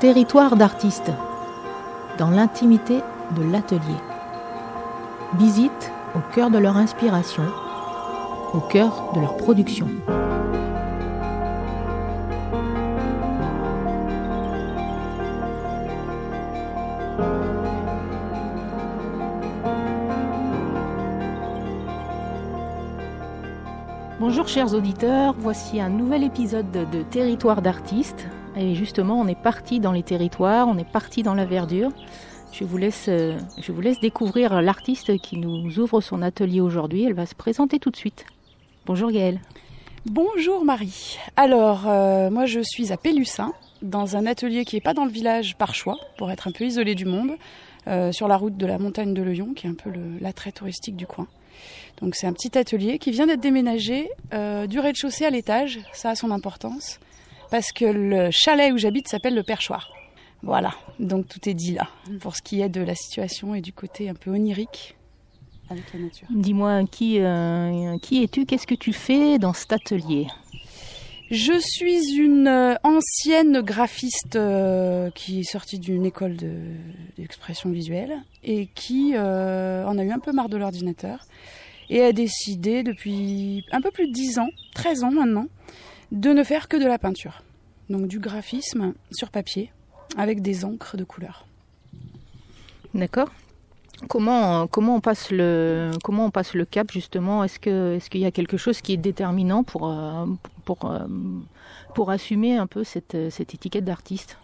Territoire 0.00 0.56
d'artistes, 0.56 1.12
dans 2.16 2.30
l'intimité 2.30 3.00
de 3.36 3.42
l'atelier. 3.52 3.80
Visite 5.34 5.92
au 6.14 6.20
cœur 6.34 6.48
de 6.50 6.56
leur 6.56 6.78
inspiration, 6.78 7.42
au 8.54 8.60
cœur 8.60 9.12
de 9.14 9.20
leur 9.20 9.36
production. 9.36 9.88
Bonjour 24.18 24.48
chers 24.48 24.72
auditeurs, 24.72 25.34
voici 25.38 25.78
un 25.78 25.90
nouvel 25.90 26.24
épisode 26.24 26.70
de 26.70 27.02
Territoire 27.02 27.60
d'artistes. 27.60 28.26
Et 28.60 28.74
justement, 28.74 29.18
on 29.18 29.26
est 29.26 29.40
parti 29.40 29.80
dans 29.80 29.90
les 29.90 30.02
territoires, 30.02 30.68
on 30.68 30.76
est 30.76 30.84
parti 30.88 31.22
dans 31.22 31.32
la 31.32 31.46
verdure. 31.46 31.90
Je 32.52 32.64
vous 32.64 32.76
laisse, 32.76 33.06
euh, 33.08 33.38
je 33.58 33.72
vous 33.72 33.80
laisse 33.80 34.00
découvrir 34.00 34.60
l'artiste 34.60 35.16
qui 35.16 35.38
nous 35.38 35.78
ouvre 35.78 36.02
son 36.02 36.20
atelier 36.20 36.60
aujourd'hui. 36.60 37.04
Elle 37.04 37.14
va 37.14 37.24
se 37.24 37.34
présenter 37.34 37.78
tout 37.78 37.88
de 37.88 37.96
suite. 37.96 38.26
Bonjour 38.84 39.10
Gaëlle. 39.10 39.40
Bonjour 40.04 40.62
Marie. 40.62 41.16
Alors, 41.36 41.88
euh, 41.88 42.28
moi 42.28 42.44
je 42.44 42.60
suis 42.60 42.92
à 42.92 42.98
Pélussin, 42.98 43.54
dans 43.80 44.16
un 44.16 44.26
atelier 44.26 44.66
qui 44.66 44.76
n'est 44.76 44.82
pas 44.82 44.92
dans 44.92 45.06
le 45.06 45.10
village 45.10 45.56
par 45.56 45.74
choix, 45.74 45.96
pour 46.18 46.30
être 46.30 46.46
un 46.46 46.52
peu 46.52 46.64
isolé 46.64 46.94
du 46.94 47.06
monde, 47.06 47.30
euh, 47.86 48.12
sur 48.12 48.28
la 48.28 48.36
route 48.36 48.58
de 48.58 48.66
la 48.66 48.78
montagne 48.78 49.14
de 49.14 49.22
Lyon, 49.22 49.54
qui 49.56 49.68
est 49.68 49.70
un 49.70 49.74
peu 49.74 49.90
l'attrait 50.20 50.52
touristique 50.52 50.96
du 50.96 51.06
coin. 51.06 51.28
Donc 52.02 52.14
c'est 52.14 52.26
un 52.26 52.34
petit 52.34 52.58
atelier 52.58 52.98
qui 52.98 53.10
vient 53.10 53.26
d'être 53.26 53.40
déménagé 53.40 54.10
du 54.32 54.78
rez-de-chaussée 54.78 55.24
à 55.24 55.30
l'étage, 55.30 55.80
ça 55.92 56.10
a 56.10 56.14
son 56.14 56.30
importance, 56.30 56.98
parce 57.50 57.72
que 57.72 57.84
le 57.84 58.30
chalet 58.30 58.72
où 58.72 58.78
j'habite 58.78 59.08
s'appelle 59.08 59.34
le 59.34 59.42
Perchoir. 59.42 59.90
Voilà, 60.42 60.74
donc 60.98 61.28
tout 61.28 61.48
est 61.48 61.54
dit 61.54 61.74
là, 61.74 61.88
pour 62.20 62.34
ce 62.34 62.42
qui 62.42 62.62
est 62.62 62.68
de 62.70 62.80
la 62.80 62.94
situation 62.94 63.54
et 63.54 63.60
du 63.60 63.72
côté 63.72 64.08
un 64.08 64.14
peu 64.14 64.30
onirique 64.30 64.96
avec 65.68 65.92
la 65.92 66.00
nature. 66.00 66.26
Dis-moi, 66.30 66.84
qui, 66.90 67.20
euh, 67.20 67.98
qui 67.98 68.22
es-tu? 68.22 68.46
Qu'est-ce 68.46 68.66
que 68.66 68.74
tu 68.74 68.92
fais 68.92 69.38
dans 69.38 69.52
cet 69.52 69.72
atelier? 69.72 70.26
Je 71.30 71.52
suis 71.60 72.16
une 72.16 72.48
euh, 72.48 72.74
ancienne 72.82 73.60
graphiste 73.60 74.34
euh, 74.34 75.10
qui 75.10 75.40
est 75.40 75.50
sortie 75.50 75.78
d'une 75.78 76.06
école 76.06 76.36
d'expression 77.16 77.70
visuelle 77.70 78.16
et 78.42 78.66
qui 78.74 79.16
en 79.16 79.98
a 79.98 80.02
eu 80.02 80.10
un 80.10 80.18
peu 80.18 80.32
marre 80.32 80.48
de 80.48 80.56
l'ordinateur 80.56 81.26
et 81.90 82.02
a 82.02 82.12
décidé 82.12 82.82
depuis 82.82 83.64
un 83.72 83.80
peu 83.80 83.90
plus 83.90 84.06
de 84.08 84.12
10 84.12 84.38
ans, 84.38 84.48
13 84.74 85.04
ans 85.04 85.10
maintenant, 85.10 85.46
de 86.12 86.30
ne 86.30 86.42
faire 86.44 86.68
que 86.68 86.76
de 86.76 86.86
la 86.86 86.98
peinture. 86.98 87.42
Donc 87.88 88.06
du 88.06 88.18
graphisme 88.18 88.94
sur 89.10 89.30
papier 89.30 89.72
avec 90.16 90.42
des 90.42 90.64
encres 90.64 90.96
de 90.96 91.04
couleur. 91.04 91.46
D'accord. 92.94 93.30
Comment, 94.08 94.66
comment, 94.66 94.96
on 94.96 95.00
passe 95.00 95.30
le, 95.30 95.90
comment 96.02 96.24
on 96.26 96.30
passe 96.30 96.54
le 96.54 96.64
cap 96.64 96.90
justement? 96.90 97.44
Est-ce 97.44 97.58
qu'il 97.58 97.72
est 97.72 98.08
qu'il 98.08 98.20
y 98.20 98.24
a 98.24 98.30
quelque 98.30 98.56
chose 98.56 98.80
qui 98.80 98.94
est 98.94 98.96
déterminant 98.96 99.62
pour, 99.62 99.90
euh, 99.90 100.24
pour, 100.64 100.90
euh, 100.90 101.06
pour 101.94 102.10
assumer 102.10 102.56
un 102.56 102.66
peu 102.66 102.82
cette, 102.82 103.16
cette 103.30 103.54
étiquette 103.54 103.84
d'artiste? 103.84 104.38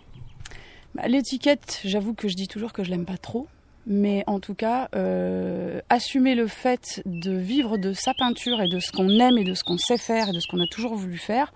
Bah, 0.95 1.09
L'étiquette, 1.09 1.81
j'avoue 1.85 2.13
que 2.13 2.29
je 2.29 2.35
dis 2.35 2.49
toujours 2.49 2.75
que 2.75 2.85
je 2.85 2.91
l'aime 2.91 3.07
pas 3.07 3.17
trop. 3.17 3.47
Mais 3.87 4.25
en 4.27 4.41
tout 4.41 4.55
cas, 4.55 4.89
euh, 4.97 5.81
assumer 5.89 6.35
le 6.35 6.49
fait 6.49 7.03
de 7.07 7.31
vivre 7.31 7.79
de 7.79 7.93
sa 7.93 8.15
peinture 8.15 8.61
et 8.61 8.69
de 8.69 8.81
ce 8.81 8.91
qu'on 8.91 9.09
aime 9.21 9.39
et 9.39 9.45
de 9.45 9.55
ce 9.55 9.63
qu'on 9.63 9.79
sait 9.79 9.97
faire 9.97 10.31
et 10.31 10.33
de 10.33 10.41
ce 10.41 10.49
qu'on 10.49 10.61
a 10.61 10.67
toujours 10.67 10.97
voulu 10.97 11.19
faire, 11.19 11.53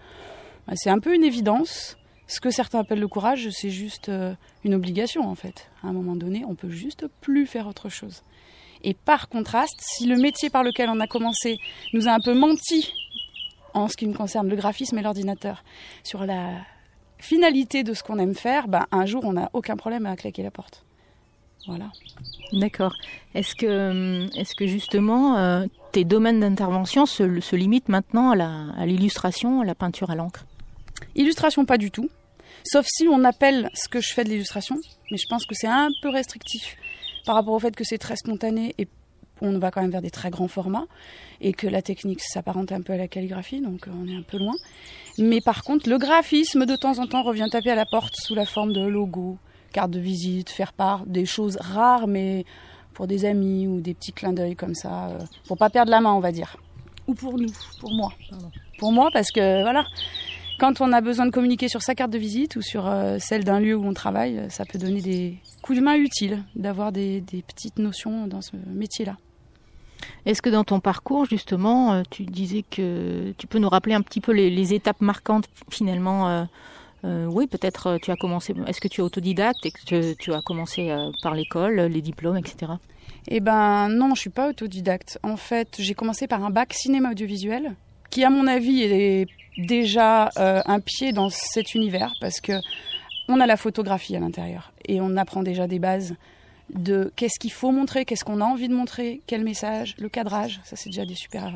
bah, 0.68 0.74
c'est 0.76 0.90
un 0.90 1.00
peu 1.00 1.14
une 1.14 1.24
évidence. 1.24 1.96
Ce 2.28 2.40
que 2.40 2.50
certains 2.50 2.78
appellent 2.78 3.00
le 3.00 3.08
courage, 3.08 3.48
c'est 3.50 3.70
juste 3.70 4.08
euh, 4.08 4.32
une 4.62 4.74
obligation 4.74 5.28
en 5.28 5.34
fait. 5.34 5.68
À 5.82 5.88
un 5.88 5.92
moment 5.92 6.14
donné, 6.14 6.44
on 6.46 6.54
peut 6.54 6.70
juste 6.70 7.06
plus 7.20 7.46
faire 7.46 7.66
autre 7.66 7.88
chose. 7.88 8.22
Et 8.84 8.94
par 8.94 9.28
contraste, 9.28 9.80
si 9.80 10.06
le 10.06 10.16
métier 10.16 10.50
par 10.50 10.62
lequel 10.62 10.88
on 10.88 11.00
a 11.00 11.08
commencé 11.08 11.58
nous 11.92 12.06
a 12.06 12.12
un 12.12 12.20
peu 12.20 12.32
menti 12.32 12.92
en 13.74 13.88
ce 13.88 13.96
qui 13.96 14.06
me 14.06 14.14
concerne 14.14 14.48
le 14.48 14.56
graphisme 14.56 14.96
et 14.98 15.02
l'ordinateur 15.02 15.64
sur 16.04 16.24
la 16.24 16.52
finalité 17.18 17.82
de 17.82 17.92
ce 17.92 18.04
qu'on 18.04 18.18
aime 18.20 18.36
faire, 18.36 18.68
ben, 18.68 18.86
un 18.92 19.04
jour 19.04 19.24
on 19.24 19.32
n'a 19.32 19.50
aucun 19.52 19.76
problème 19.76 20.06
à 20.06 20.14
claquer 20.14 20.44
la 20.44 20.52
porte. 20.52 20.84
Voilà. 21.66 21.90
D'accord. 22.52 22.94
Est-ce 23.34 23.54
que, 23.54 24.26
est 24.36 24.54
que 24.54 24.66
justement 24.66 25.36
euh, 25.36 25.66
tes 25.92 26.04
domaines 26.04 26.40
d'intervention 26.40 27.06
se, 27.06 27.40
se, 27.40 27.56
limitent 27.56 27.88
maintenant 27.88 28.30
à 28.30 28.86
l'illustration, 28.86 29.60
à, 29.60 29.64
à 29.64 29.66
la 29.66 29.74
peinture 29.74 30.10
à 30.10 30.14
l'encre? 30.14 30.46
Illustration, 31.14 31.64
pas 31.64 31.78
du 31.78 31.90
tout. 31.90 32.08
Sauf 32.64 32.86
si 32.88 33.08
on 33.08 33.24
appelle 33.24 33.70
ce 33.74 33.88
que 33.88 34.00
je 34.00 34.12
fais 34.12 34.24
de 34.24 34.30
l'illustration, 34.30 34.76
mais 35.10 35.16
je 35.16 35.26
pense 35.28 35.46
que 35.46 35.54
c'est 35.54 35.66
un 35.66 35.88
peu 36.02 36.08
restrictif 36.08 36.76
par 37.24 37.34
rapport 37.34 37.54
au 37.54 37.58
fait 37.58 37.74
que 37.74 37.84
c'est 37.84 37.98
très 37.98 38.16
spontané 38.16 38.74
et 38.78 38.88
on 39.40 39.58
va 39.58 39.70
quand 39.70 39.80
même 39.80 39.90
vers 39.90 40.02
des 40.02 40.10
très 40.10 40.30
grands 40.30 40.48
formats 40.48 40.86
et 41.40 41.52
que 41.52 41.66
la 41.66 41.80
technique 41.80 42.20
s'apparente 42.20 42.72
un 42.72 42.82
peu 42.82 42.92
à 42.92 42.96
la 42.96 43.08
calligraphie, 43.08 43.60
donc 43.60 43.86
on 43.88 44.06
est 44.06 44.16
un 44.16 44.22
peu 44.22 44.38
loin. 44.38 44.54
Mais 45.18 45.40
par 45.40 45.62
contre, 45.62 45.88
le 45.88 45.98
graphisme 45.98 46.66
de 46.66 46.76
temps 46.76 46.98
en 46.98 47.06
temps 47.06 47.22
revient 47.22 47.48
taper 47.50 47.70
à 47.70 47.74
la 47.74 47.86
porte 47.86 48.14
sous 48.16 48.34
la 48.34 48.44
forme 48.44 48.72
de 48.72 48.86
logos, 48.86 49.38
cartes 49.70 49.90
de 49.90 50.00
visite, 50.00 50.50
faire 50.50 50.72
part, 50.72 51.06
des 51.06 51.26
choses 51.26 51.56
rares, 51.60 52.06
mais 52.06 52.44
pour 52.94 53.06
des 53.06 53.24
amis 53.24 53.66
ou 53.66 53.80
des 53.80 53.94
petits 53.94 54.12
clins 54.12 54.32
d'œil 54.32 54.56
comme 54.56 54.74
ça, 54.74 55.08
euh, 55.08 55.18
pour 55.46 55.56
pas 55.56 55.70
perdre 55.70 55.90
la 55.90 56.00
main, 56.00 56.12
on 56.12 56.20
va 56.20 56.32
dire. 56.32 56.56
Ou 57.06 57.14
pour 57.14 57.38
nous, 57.38 57.52
pour 57.80 57.92
moi. 57.92 58.12
Pour 58.78 58.92
moi, 58.92 59.10
parce 59.12 59.30
que 59.30 59.62
voilà, 59.62 59.84
quand 60.60 60.82
on 60.82 60.92
a 60.92 61.00
besoin 61.00 61.24
de 61.24 61.30
communiquer 61.30 61.68
sur 61.68 61.80
sa 61.80 61.94
carte 61.94 62.10
de 62.10 62.18
visite 62.18 62.54
ou 62.54 62.60
sur 62.60 62.86
euh, 62.86 63.16
celle 63.18 63.44
d'un 63.44 63.60
lieu 63.60 63.74
où 63.74 63.84
on 63.84 63.94
travaille, 63.94 64.38
euh, 64.38 64.48
ça 64.50 64.66
peut 64.66 64.78
donner 64.78 65.00
des 65.00 65.38
coups 65.62 65.78
de 65.78 65.82
main 65.82 65.94
utiles 65.94 66.44
d'avoir 66.54 66.92
des, 66.92 67.24
petites 67.48 67.78
notions 67.78 68.26
dans 68.26 68.42
ce 68.42 68.52
métier-là. 68.66 69.16
Est-ce 70.26 70.42
que 70.42 70.50
dans 70.50 70.64
ton 70.64 70.78
parcours, 70.78 71.24
justement, 71.24 71.92
euh, 71.92 72.02
tu 72.10 72.24
disais 72.24 72.62
que 72.62 73.32
tu 73.38 73.46
peux 73.46 73.58
nous 73.58 73.70
rappeler 73.70 73.94
un 73.94 74.02
petit 74.02 74.20
peu 74.20 74.32
les, 74.32 74.74
étapes 74.74 75.00
marquantes 75.00 75.48
finalement 75.70 76.46
Oui, 77.04 77.46
peut-être 77.46 77.98
tu 78.02 78.10
as 78.10 78.16
commencé. 78.16 78.54
Est-ce 78.66 78.80
que 78.80 78.88
tu 78.88 79.00
es 79.00 79.04
autodidacte 79.04 79.64
et 79.64 79.70
que 79.70 80.14
tu, 80.14 80.32
as 80.32 80.42
commencé 80.42 80.94
par 81.22 81.34
l'école, 81.34 81.80
les 81.80 82.02
diplômes, 82.02 82.36
etc. 82.36 82.72
Eh 83.28 83.40
ben 83.40 83.88
non, 83.88 84.14
je 84.14 84.20
suis 84.20 84.30
pas 84.30 84.48
autodidacte. 84.48 85.18
En 85.22 85.36
fait, 85.36 85.76
j'ai 85.78 85.94
commencé 85.94 86.26
par 86.26 86.44
un 86.44 86.50
bac 86.50 86.72
cinéma 86.72 87.10
audiovisuel, 87.10 87.74
qui 88.10 88.24
à 88.24 88.30
mon 88.30 88.46
avis 88.46 88.82
est 88.82 89.26
déjà 89.58 90.30
euh, 90.38 90.62
un 90.64 90.80
pied 90.80 91.12
dans 91.12 91.28
cet 91.30 91.74
univers 91.74 92.12
parce 92.20 92.40
que 92.40 92.52
on 93.28 93.40
a 93.40 93.46
la 93.46 93.56
photographie 93.56 94.16
à 94.16 94.20
l'intérieur 94.20 94.72
et 94.86 95.00
on 95.00 95.16
apprend 95.16 95.42
déjà 95.42 95.66
des 95.66 95.78
bases 95.78 96.14
de 96.74 97.12
qu'est-ce 97.16 97.38
qu'il 97.38 97.52
faut 97.52 97.72
montrer, 97.72 98.04
qu'est-ce 98.04 98.24
qu'on 98.24 98.40
a 98.40 98.44
envie 98.44 98.68
de 98.68 98.74
montrer, 98.74 99.22
quel 99.26 99.44
message, 99.44 99.96
le 99.98 100.08
cadrage, 100.08 100.60
ça 100.64 100.76
c'est 100.76 100.90
déjà 100.90 101.04
des 101.04 101.14
super 101.14 101.52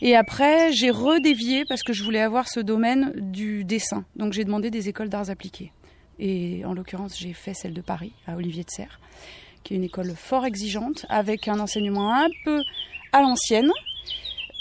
Et 0.00 0.16
après, 0.16 0.72
j'ai 0.72 0.90
redévié 0.90 1.64
parce 1.68 1.82
que 1.82 1.92
je 1.92 2.02
voulais 2.02 2.20
avoir 2.20 2.48
ce 2.48 2.60
domaine 2.60 3.12
du 3.16 3.64
dessin. 3.64 4.04
Donc 4.16 4.32
j'ai 4.32 4.44
demandé 4.44 4.70
des 4.70 4.88
écoles 4.88 5.08
d'arts 5.08 5.30
appliqués. 5.30 5.72
Et 6.18 6.64
en 6.64 6.74
l'occurrence, 6.74 7.16
j'ai 7.18 7.32
fait 7.32 7.54
celle 7.54 7.74
de 7.74 7.80
Paris, 7.80 8.12
à 8.26 8.36
Olivier 8.36 8.64
de 8.64 8.70
Serres, 8.70 8.98
qui 9.62 9.74
est 9.74 9.76
une 9.76 9.84
école 9.84 10.14
fort 10.16 10.44
exigeante, 10.46 11.06
avec 11.08 11.46
un 11.46 11.60
enseignement 11.60 12.12
un 12.12 12.28
peu 12.44 12.62
à 13.12 13.22
l'ancienne, 13.22 13.70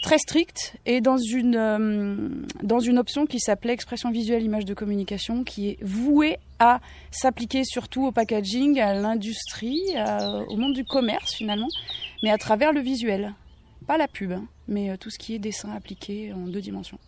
très 0.04 0.20
stricte 0.20 0.78
et 0.86 1.02
dans 1.02 1.18
une, 1.18 1.56
euh, 1.56 2.30
dans 2.62 2.80
une 2.80 3.00
option 3.00 3.26
qui 3.26 3.40
s'appelait 3.40 3.74
expression 3.74 4.12
visuelle 4.12 4.44
image 4.44 4.66
de 4.66 4.76
communication 4.76 5.44
qui 5.44 5.70
est 5.70 5.84
vouée 5.84 6.38
à 6.60 6.80
s'appliquer 7.10 7.64
surtout 7.64 8.06
au 8.06 8.12
packaging, 8.12 8.80
à 8.80 8.94
l'industrie, 8.94 9.82
au 10.50 10.56
monde 10.56 10.74
du 10.74 10.86
commerce 10.86 11.34
finalement, 11.34 11.68
mais 12.22 12.30
à 12.30 12.38
travers 12.38 12.74
le 12.74 12.82
visuel. 12.82 13.34
Pas 13.88 13.98
la 13.98 14.08
pub, 14.08 14.34
hein, 14.34 14.46
mais 14.68 14.90
euh, 14.90 14.98
tout 14.98 15.10
ce 15.10 15.18
qui 15.18 15.34
est 15.34 15.40
dessin 15.40 15.72
appliqué 15.72 16.34
en 16.34 16.48
deux 16.48 16.62
dimensions. 16.62 17.00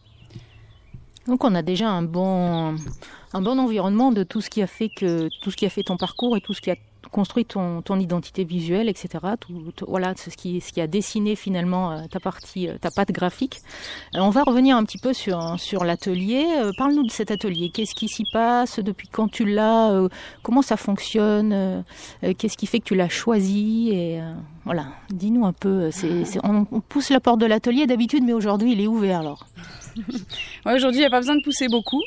Donc 1.27 1.43
on 1.43 1.53
a 1.53 1.61
déjà 1.61 1.89
un 1.89 2.01
bon, 2.01 2.75
un 3.33 3.41
bon 3.41 3.59
environnement 3.59 4.11
de 4.11 4.23
tout 4.23 4.41
ce 4.41 4.49
qui 4.49 4.61
a 4.61 4.67
fait 4.67 4.89
que 4.89 5.29
tout 5.41 5.51
ce 5.51 5.57
qui 5.57 5.65
a 5.65 5.69
fait 5.69 5.83
ton 5.83 5.97
parcours 5.97 6.37
et 6.37 6.41
tout 6.41 6.53
ce 6.53 6.61
qui 6.61 6.71
a 6.71 6.75
construit 7.11 7.45
ton, 7.45 7.81
ton 7.81 7.99
identité 7.99 8.43
visuelle, 8.43 8.89
etc. 8.89 9.09
Tout, 9.39 9.85
voilà, 9.87 10.13
ce 10.15 10.29
qui, 10.29 10.61
ce 10.61 10.71
qui 10.71 10.81
a 10.81 10.87
dessiné 10.87 11.35
finalement 11.35 11.91
euh, 11.91 12.05
ta 12.09 12.19
partie, 12.19 12.67
euh, 12.67 12.77
ta 12.79 12.89
patte 12.91 13.11
graphique. 13.11 13.61
Euh, 14.15 14.19
on 14.19 14.29
va 14.29 14.43
revenir 14.43 14.77
un 14.77 14.83
petit 14.83 14.99
peu 14.99 15.13
sur, 15.13 15.59
sur 15.59 15.83
l'atelier. 15.83 16.45
Parle-nous 16.77 17.05
de 17.05 17.11
cet 17.11 17.31
atelier. 17.31 17.69
Qu'est-ce 17.73 17.95
qui 17.95 18.07
s'y 18.07 18.23
passe? 18.31 18.79
Depuis 18.79 19.07
quand 19.07 19.27
tu 19.29 19.45
l'as? 19.45 20.07
Comment 20.43 20.61
ça 20.61 20.77
fonctionne? 20.77 21.83
Qu'est-ce 22.21 22.57
qui 22.57 22.67
fait 22.67 22.79
que 22.79 22.85
tu 22.85 22.95
l'as 22.95 23.09
choisi? 23.09 23.89
Et 23.91 24.21
voilà, 24.65 24.87
dis-nous 25.09 25.45
un 25.45 25.53
peu. 25.53 25.89
On, 26.43 26.65
pousse 26.81 27.09
la 27.09 27.19
porte 27.19 27.39
de 27.39 27.45
l'atelier 27.45 27.87
d'habitude, 27.87 28.23
mais 28.23 28.33
aujourd'hui 28.33 28.73
il 28.73 28.81
est 28.81 28.87
ouvert 28.87 29.19
alors. 29.19 29.47
aujourd'hui, 30.65 30.99
il 30.99 31.01
n'y 31.01 31.05
a 31.05 31.09
pas 31.09 31.19
besoin 31.19 31.35
de 31.35 31.43
pousser 31.43 31.67
beaucoup. 31.67 32.01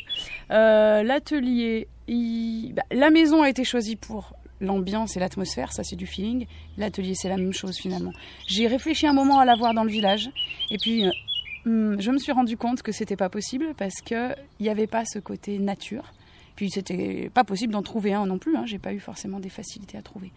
l'atelier, 0.48 1.88
bah, 2.08 2.82
la 2.90 3.10
maison 3.10 3.42
a 3.42 3.48
été 3.48 3.64
choisie 3.64 3.96
pour 3.96 4.32
l'ambiance 4.62 5.16
et 5.16 5.20
l'atmosphère, 5.20 5.72
ça 5.72 5.82
c'est 5.84 5.96
du 5.96 6.06
feeling. 6.06 6.46
L'atelier 6.78 7.14
c'est 7.14 7.28
la 7.28 7.36
même 7.36 7.52
chose 7.52 7.76
finalement. 7.76 8.12
J'ai 8.46 8.66
réfléchi 8.66 9.06
un 9.06 9.12
moment 9.12 9.38
à 9.38 9.44
l'avoir 9.44 9.74
dans 9.74 9.84
le 9.84 9.90
village 9.90 10.30
et 10.70 10.78
puis 10.78 11.04
euh, 11.04 11.10
hmm, 11.66 12.00
je 12.00 12.10
me 12.10 12.18
suis 12.18 12.32
rendu 12.32 12.56
compte 12.56 12.82
que 12.82 12.92
c'était 12.92 13.16
pas 13.16 13.28
possible 13.28 13.74
parce 13.76 14.00
qu'il 14.00 14.36
n'y 14.60 14.68
avait 14.68 14.86
pas 14.86 15.04
ce 15.04 15.18
côté 15.18 15.58
nature 15.58 16.12
Puis 16.56 16.70
c'était 16.70 17.30
pas 17.34 17.44
possible 17.44 17.72
d'en 17.72 17.82
trouver 17.82 18.14
un 18.14 18.26
non 18.26 18.38
plus. 18.38 18.56
Hein. 18.56 18.64
J'ai 18.64 18.78
pas 18.78 18.94
eu 18.94 19.00
forcément 19.00 19.40
des 19.40 19.50
facilités 19.50 19.98
à 19.98 20.02
trouver. 20.02 20.32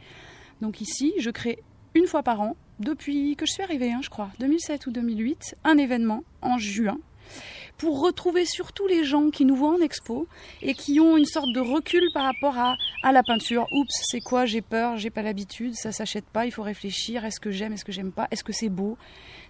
Donc 0.61 0.81
ici, 0.81 1.13
je 1.19 1.29
crée 1.29 1.59
une 1.93 2.07
fois 2.07 2.23
par 2.23 2.41
an, 2.41 2.55
depuis 2.79 3.35
que 3.37 3.45
je 3.45 3.53
suis 3.53 3.63
arrivée, 3.63 3.91
hein, 3.91 4.01
je 4.01 4.09
crois, 4.09 4.29
2007 4.39 4.87
ou 4.87 4.91
2008, 4.91 5.55
un 5.63 5.77
événement 5.77 6.23
en 6.41 6.57
juin 6.57 6.97
pour 7.77 8.01
retrouver 8.01 8.45
surtout 8.45 8.87
les 8.87 9.03
gens 9.03 9.29
qui 9.29 9.45
nous 9.45 9.55
voient 9.55 9.75
en 9.75 9.81
expo 9.81 10.27
et 10.61 10.73
qui 10.73 10.99
ont 10.99 11.17
une 11.17 11.25
sorte 11.25 11.51
de 11.53 11.59
recul 11.59 12.03
par 12.13 12.23
rapport 12.23 12.57
à, 12.57 12.75
à 13.03 13.11
la 13.11 13.23
peinture. 13.23 13.67
Oups, 13.71 13.93
c'est 14.03 14.21
quoi? 14.21 14.45
J'ai 14.45 14.61
peur, 14.61 14.97
j'ai 14.97 15.09
pas 15.09 15.21
l'habitude, 15.21 15.73
ça 15.75 15.91
s'achète 15.91 16.25
pas, 16.25 16.45
il 16.45 16.51
faut 16.51 16.63
réfléchir. 16.63 17.25
Est-ce 17.25 17.39
que 17.39 17.51
j'aime, 17.51 17.73
est-ce 17.73 17.85
que 17.85 17.91
j'aime 17.91 18.11
pas? 18.11 18.27
Est-ce 18.31 18.43
que 18.43 18.53
c'est 18.53 18.69
beau? 18.69 18.97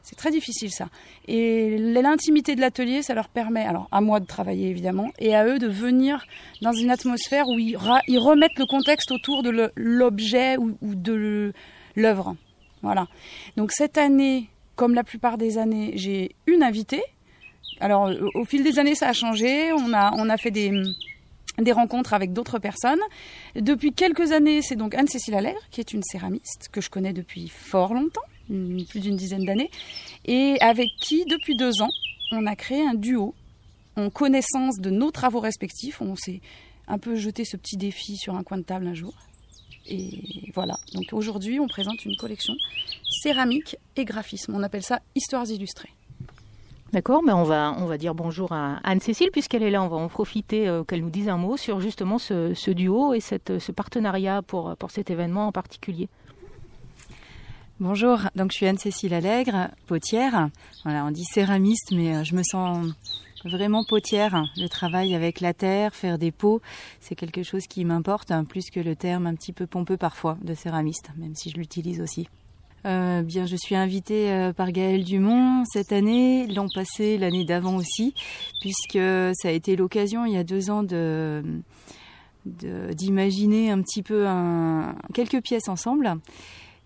C'est 0.02 0.16
très 0.16 0.32
difficile 0.32 0.72
ça. 0.72 0.90
Et 1.28 1.78
l'intimité 1.78 2.56
de 2.56 2.62
l'atelier, 2.62 3.02
ça 3.02 3.16
leur 3.16 3.28
permet, 3.28 3.66
alors 3.66 3.88
à 3.92 4.02
moi 4.02 4.20
de 4.20 4.26
travailler 4.26 4.70
évidemment, 4.70 5.12
et 5.18 5.36
à 5.36 5.48
eux 5.48 5.58
de 5.58 5.68
venir 5.68 6.26
dans 6.62 6.74
une 6.74 6.92
atmosphère 6.92 7.48
où 7.48 7.58
ils, 7.58 7.76
remettent 7.76 8.60
le 8.60 8.68
contexte 8.68 9.12
autour 9.12 9.42
de 9.42 9.72
l'objet 9.76 10.58
ou, 10.58 10.78
ou 10.82 10.96
de 10.96 11.54
l'œuvre. 11.96 12.36
Voilà. 12.84 13.08
Donc 13.58 13.72
cette 13.72 13.98
année, 13.98 14.50
comme 14.76 14.94
la 14.94 15.04
plupart 15.04 15.38
des 15.40 15.58
années, 15.58 15.94
j'ai 15.96 16.36
une 16.46 16.62
invitée 16.62 17.04
alors, 17.80 18.10
au 18.36 18.46
fil 18.46 18.64
des 18.64 18.80
années, 18.80 18.96
ça 18.96 19.10
a 19.10 19.14
changé. 19.14 19.72
On 19.74 19.94
a, 19.94 20.12
on 20.16 20.30
a 20.30 20.38
fait 20.38 20.52
des, 20.52 20.72
des 21.60 21.72
rencontres 21.72 22.14
avec 22.14 22.34
d'autres 22.34 22.60
personnes. 22.60 23.00
Depuis 23.56 23.94
quelques 23.94 24.32
années, 24.32 24.62
c'est 24.62 24.76
donc 24.76 24.96
Anne-Cécile 24.96 25.36
Allègre, 25.36 25.60
qui 25.72 25.82
est 25.82 25.94
une 25.94 26.04
céramiste 26.04 26.70
que 26.72 26.82
je 26.82 26.90
connais 26.90 27.14
depuis 27.14 27.50
fort 27.50 27.94
longtemps, 27.94 28.22
plus 28.48 29.00
d'une 29.00 29.16
dizaine 29.16 29.46
d'années, 29.46 29.70
et 30.26 30.58
avec 30.62 30.90
qui, 31.00 31.26
depuis 31.26 31.56
deux 31.56 31.82
ans, 31.82 31.92
on 32.32 32.46
a 32.46 32.56
créé 32.56 32.86
un 32.86 32.94
duo 32.94 33.34
en 33.96 34.10
connaissance 34.10 34.80
de 34.80 34.90
nos 34.90 35.12
travaux 35.12 35.40
respectifs. 35.40 36.02
On 36.02 36.16
s'est 36.16 36.42
un 36.88 36.98
peu 36.98 37.16
jeté 37.16 37.46
ce 37.46 37.58
petit 37.58 37.78
défi 37.78 38.18
sur 38.18 38.36
un 38.36 38.44
coin 38.44 38.58
de 38.58 38.64
table 38.64 38.88
un 38.88 38.94
jour. 38.94 39.14
Et 39.88 40.52
voilà. 40.54 40.78
Donc 40.94 41.06
aujourd'hui, 41.14 41.60
on 41.60 41.68
présente 41.68 42.06
une 42.06 42.16
collection 42.18 42.56
céramique 43.22 43.78
et 43.96 44.04
graphisme. 44.04 44.56
On 44.56 44.64
appelle 44.64 44.84
ça 44.84 45.00
Histoires 45.16 45.50
illustrées. 45.50 45.92
D'accord, 46.96 47.24
mais 47.24 47.34
on 47.34 47.44
va, 47.44 47.76
on 47.78 47.88
va 47.88 47.98
dire 47.98 48.16
bonjour 48.16 48.54
à 48.54 48.78
Anne-Cécile 48.86 49.30
puisqu'elle 49.30 49.64
est 49.64 49.70
là. 49.70 49.84
On 49.84 49.90
va 49.90 49.98
en 49.98 50.08
profiter 50.08 50.66
euh, 50.70 50.86
qu'elle 50.86 51.02
nous 51.02 51.10
dise 51.10 51.28
un 51.28 51.36
mot 51.36 51.58
sur 51.58 51.82
justement 51.82 52.18
ce, 52.18 52.72
duo 52.72 53.14
et 53.14 53.20
ce 53.20 53.72
partenariat 53.74 54.42
pour, 54.42 54.78
pour 54.78 54.92
cet 54.92 55.10
événement 55.10 55.48
en 55.48 55.52
particulier. 55.52 56.08
Bonjour, 57.82 58.20
donc 58.38 58.54
je 58.54 58.56
suis 58.60 58.66
Anne-Cécile 58.66 59.14
Allègre, 59.14 59.72
potière. 59.88 60.48
Voilà, 60.86 61.04
on 61.04 61.12
dit 61.12 61.26
céramiste, 61.26 61.92
mais 61.92 62.16
euh, 62.16 62.24
je 62.24 62.34
me 62.34 62.44
sens 62.44 62.88
vraiment 63.44 63.84
potière. 63.84 64.46
Le 64.56 64.70
travail 64.70 65.16
avec 65.16 65.42
la 65.42 65.54
terre, 65.54 65.94
faire 65.94 66.18
des 66.18 66.32
pots, 66.32 66.62
c'est 67.02 67.16
quelque 67.16 67.44
chose 67.44 67.68
qui 67.68 67.84
m'importe, 67.84 68.32
hein, 68.32 68.46
plus 68.46 68.70
que 68.70 68.80
le 68.80 68.96
terme 68.96 69.28
un 69.28 69.36
petit 69.36 69.52
peu 69.52 69.68
pompeux 69.68 69.98
parfois 69.98 70.38
de 70.42 70.54
céramiste, 70.54 71.10
même 71.18 71.36
si 71.36 71.50
je 71.50 71.58
l'utilise 71.58 72.00
aussi. 72.00 72.30
Euh, 72.86 73.24
bien, 73.24 73.48
je 73.48 73.56
suis 73.56 73.76
invitée 73.76 74.32
euh, 74.32 74.54
par 74.54 74.72
Gaël 74.72 75.04
Dumont 75.04 75.64
cette 75.66 75.92
année, 75.92 76.46
l'an 76.48 76.68
passé, 76.74 77.18
l'année 77.18 77.44
d'avant 77.44 77.78
aussi, 77.78 78.14
puisque 78.62 79.00
ça 79.34 79.48
a 79.48 79.52
été 79.52 79.76
l'occasion 79.76 80.26
il 80.26 80.34
y 80.34 80.38
a 80.38 80.44
deux 80.44 80.70
ans 80.70 80.84
d'imaginer 82.46 83.72
un 83.72 83.82
petit 83.82 84.04
peu 84.04 84.28
quelques 85.14 85.42
pièces 85.42 85.68
ensemble. 85.68 86.14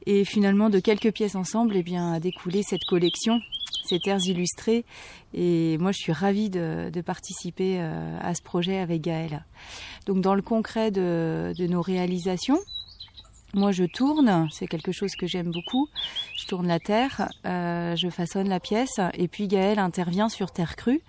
Et 0.05 0.23
finalement, 0.23 0.69
de 0.69 0.79
quelques 0.79 1.11
pièces 1.11 1.35
ensemble, 1.35 1.75
eh 1.75 1.83
bien, 1.83 2.13
a 2.13 2.19
découlé 2.21 2.63
cette 2.63 2.85
collection, 2.87 3.41
ces 3.83 3.99
terres 3.99 4.25
illustrées. 4.25 4.85
Et 5.33 5.77
moi, 5.79 5.91
je 5.91 5.97
suis 5.97 6.13
ravie 6.13 6.49
de, 6.49 7.01
participer 7.01 7.77
euh, 7.79 8.17
à 8.21 8.33
ce 8.33 8.41
projet 8.41 8.79
avec 8.79 9.01
Gaël. 9.01 9.43
Donc, 10.05 10.21
dans 10.21 10.35
le 10.35 10.41
concret 10.41 10.91
de 10.91 11.67
nos 11.67 11.81
réalisations, 11.81 12.59
moi, 13.55 13.71
je 13.71 13.83
tourne, 13.83 14.47
c'est 14.51 14.67
quelque 14.67 14.91
chose 14.91 15.15
que 15.15 15.25
j'aime 15.25 15.51
beaucoup. 15.51 15.89
Je 16.37 16.45
tourne 16.45 16.67
la 16.67 16.79
terre, 16.79 17.31
euh, 17.45 17.95
je 17.95 18.09
façonne 18.09 18.47
la 18.47 18.59
pièce, 18.59 18.99
et 19.15 19.27
puis 19.27 19.47
Gaël 19.47 19.79
intervient 19.79 20.29
sur 20.29 20.51
terre 20.51 20.75
crue 20.75 21.01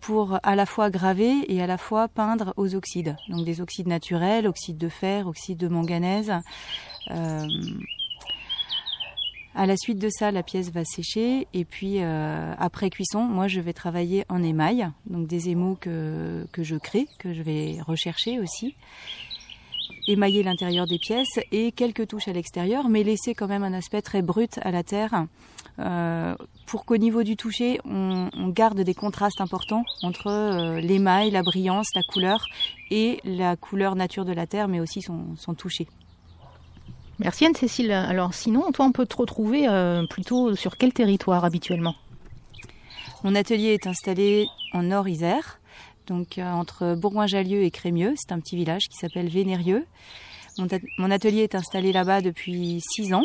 pour 0.00 0.38
à 0.44 0.54
la 0.54 0.64
fois 0.64 0.90
graver 0.90 1.34
et 1.48 1.60
à 1.60 1.66
la 1.66 1.76
fois 1.76 2.06
peindre 2.06 2.54
aux 2.56 2.76
oxydes. 2.76 3.16
Donc 3.28 3.44
des 3.44 3.60
oxydes 3.60 3.88
naturels, 3.88 4.46
oxydes 4.46 4.78
de 4.78 4.88
fer, 4.88 5.26
oxydes 5.26 5.58
de 5.58 5.66
manganèse. 5.66 6.32
Euh, 7.10 7.48
à 9.56 9.66
la 9.66 9.76
suite 9.76 9.98
de 9.98 10.08
ça, 10.08 10.30
la 10.30 10.44
pièce 10.44 10.70
va 10.70 10.84
sécher 10.84 11.48
et 11.52 11.64
puis 11.64 11.96
euh, 11.96 12.54
après 12.58 12.90
cuisson, 12.90 13.22
moi 13.22 13.48
je 13.48 13.58
vais 13.58 13.72
travailler 13.72 14.24
en 14.28 14.40
émail, 14.40 14.88
donc 15.06 15.26
des 15.26 15.48
émaux 15.48 15.76
que, 15.80 16.46
que 16.52 16.62
je 16.62 16.76
crée, 16.76 17.08
que 17.18 17.34
je 17.34 17.42
vais 17.42 17.78
rechercher 17.84 18.38
aussi 18.38 18.76
émailler 20.08 20.42
l'intérieur 20.42 20.86
des 20.86 20.98
pièces 20.98 21.38
et 21.52 21.70
quelques 21.70 22.08
touches 22.08 22.28
à 22.28 22.32
l'extérieur, 22.32 22.88
mais 22.88 23.04
laisser 23.04 23.34
quand 23.34 23.46
même 23.46 23.62
un 23.62 23.74
aspect 23.74 24.02
très 24.02 24.22
brut 24.22 24.58
à 24.62 24.70
la 24.70 24.82
terre. 24.82 25.26
Euh, 25.78 26.34
pour 26.66 26.84
qu'au 26.84 26.96
niveau 26.96 27.22
du 27.22 27.36
toucher, 27.36 27.78
on, 27.84 28.28
garde 28.48 28.80
des 28.80 28.94
contrastes 28.94 29.40
importants 29.40 29.84
entre 30.02 30.26
euh, 30.26 30.80
l'émail, 30.80 31.30
la 31.30 31.42
brillance, 31.42 31.88
la 31.94 32.02
couleur 32.02 32.44
et 32.90 33.20
la 33.24 33.54
couleur 33.54 33.94
nature 33.94 34.24
de 34.24 34.32
la 34.32 34.46
terre, 34.46 34.66
mais 34.66 34.80
aussi 34.80 35.02
son, 35.02 35.36
son 35.36 35.54
toucher. 35.54 35.86
Merci 37.20 37.46
Anne-Cécile. 37.46 37.92
Alors 37.92 38.32
sinon, 38.32 38.72
toi, 38.72 38.86
on 38.86 38.92
peut 38.92 39.06
te 39.06 39.16
retrouver 39.16 39.68
euh, 39.68 40.06
plutôt 40.06 40.56
sur 40.56 40.76
quel 40.76 40.92
territoire 40.92 41.44
habituellement? 41.44 41.94
Mon 43.24 43.34
atelier 43.34 43.74
est 43.74 43.86
installé 43.86 44.46
en 44.72 44.84
Nord-Isère, 44.84 45.57
donc 46.08 46.38
euh, 46.38 46.50
entre 46.50 46.94
Bourgoin-Jallieu 46.94 47.62
et 47.62 47.70
Crémieux. 47.70 48.14
C'est 48.16 48.32
un 48.32 48.40
petit 48.40 48.56
village 48.56 48.88
qui 48.88 48.96
s'appelle 48.96 49.28
Vénérieux. 49.28 49.86
Mon, 50.98 51.10
atelier 51.12 51.42
est 51.42 51.54
installé 51.54 51.92
là-bas 51.92 52.20
depuis 52.20 52.80
6 52.80 53.14
ans 53.14 53.22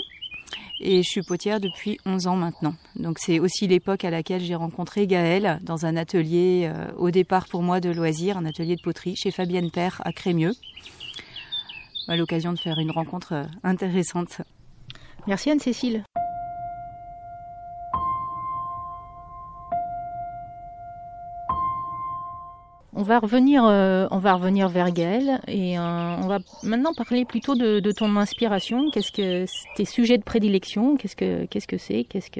et 0.80 0.98
je 1.02 1.10
suis 1.10 1.24
potière 1.24 1.60
depuis 1.60 1.98
11 2.06 2.28
ans 2.28 2.36
maintenant. 2.36 2.76
Donc 2.96 3.18
c'est 3.18 3.40
aussi 3.40 3.66
l'époque 3.66 4.06
à 4.06 4.12
laquelle 4.12 4.42
j'ai 4.42 4.54
rencontré 4.54 5.08
Gaël 5.08 5.60
dans 5.64 5.88
un 5.88 5.98
atelier 5.98 6.70
euh, 6.72 6.92
au 6.96 7.10
départ 7.10 7.48
pour 7.48 7.64
moi 7.64 7.80
de 7.80 7.90
loisirs, 7.90 8.38
un 8.38 8.46
atelier 8.46 8.76
de 8.76 8.82
poterie 8.82 9.16
chez 9.16 9.32
Fabienne 9.32 9.72
Père 9.72 10.00
à 10.06 10.12
Crémieux. 10.12 10.54
À 12.08 12.18
l'occasion 12.18 12.54
de 12.54 12.60
faire 12.60 12.78
une 12.78 12.92
rencontre 12.92 13.34
euh, 13.34 13.46
intéressante. 13.64 14.42
Merci 15.26 15.50
Anne-Cécile. 15.50 16.04
On 23.04 23.06
va 23.06 23.20
revenir, 23.20 23.66
euh, 23.66 24.08
on 24.12 24.18
va 24.18 24.32
revenir 24.32 24.70
vers 24.70 24.90
Gaël 24.94 25.42
et 25.50 25.78
euh, 25.78 25.82
on 25.82 26.26
va 26.26 26.40
maintenant 26.64 26.94
parler 26.94 27.26
plutôt 27.26 27.54
de, 27.54 27.92
ton 27.92 28.16
inspiration. 28.16 28.90
Qu'est-ce 28.92 29.12
que 29.12 29.46
tes 29.76 29.84
sujets 29.84 30.18
de 30.18 30.24
prédilection 30.24 30.96
Qu'est-ce 30.96 31.18
que 31.18 31.44
qu'est-ce 31.48 31.68
que 31.68 31.78
c'est 31.78 32.06
Qu'est-ce 32.06 32.32
que 32.32 32.40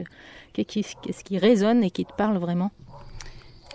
qu'est-ce 0.54 1.24
qui 1.26 1.38
résonne 1.38 1.84
et 1.84 1.92
qui 1.92 2.06
te 2.06 2.14
parle 2.14 2.38
vraiment? 2.38 2.72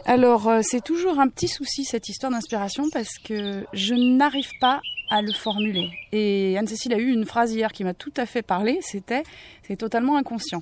Alors 0.07 0.49
euh, 0.49 0.61
c'est 0.62 0.83
toujours 0.83 1.21
un 1.21 1.28
petit 1.28 1.49
souci 1.49 1.85
cette 1.85 2.09
histoire 2.09 2.33
d'inspiration 2.33 2.85
parce 2.90 3.18
que 3.23 3.66
je 3.75 3.92
n'arrive 3.92 4.52
pas 4.59 4.80
à 5.11 5.21
le 5.21 5.33
formuler. 5.33 5.90
Et 6.12 6.57
Anne-Cécile 6.57 6.95
a 6.95 6.99
eu 6.99 7.12
une 7.12 7.26
phrase 7.26 7.52
hier 7.52 7.71
qui 7.73 7.85
m'a 7.85 7.92
tout 7.92 8.14
à 8.16 8.25
fait 8.25 8.40
parlé. 8.40 8.78
C'était 8.80 9.25
c'est 9.62 9.76
totalement 9.76 10.16
inconscient. 10.16 10.61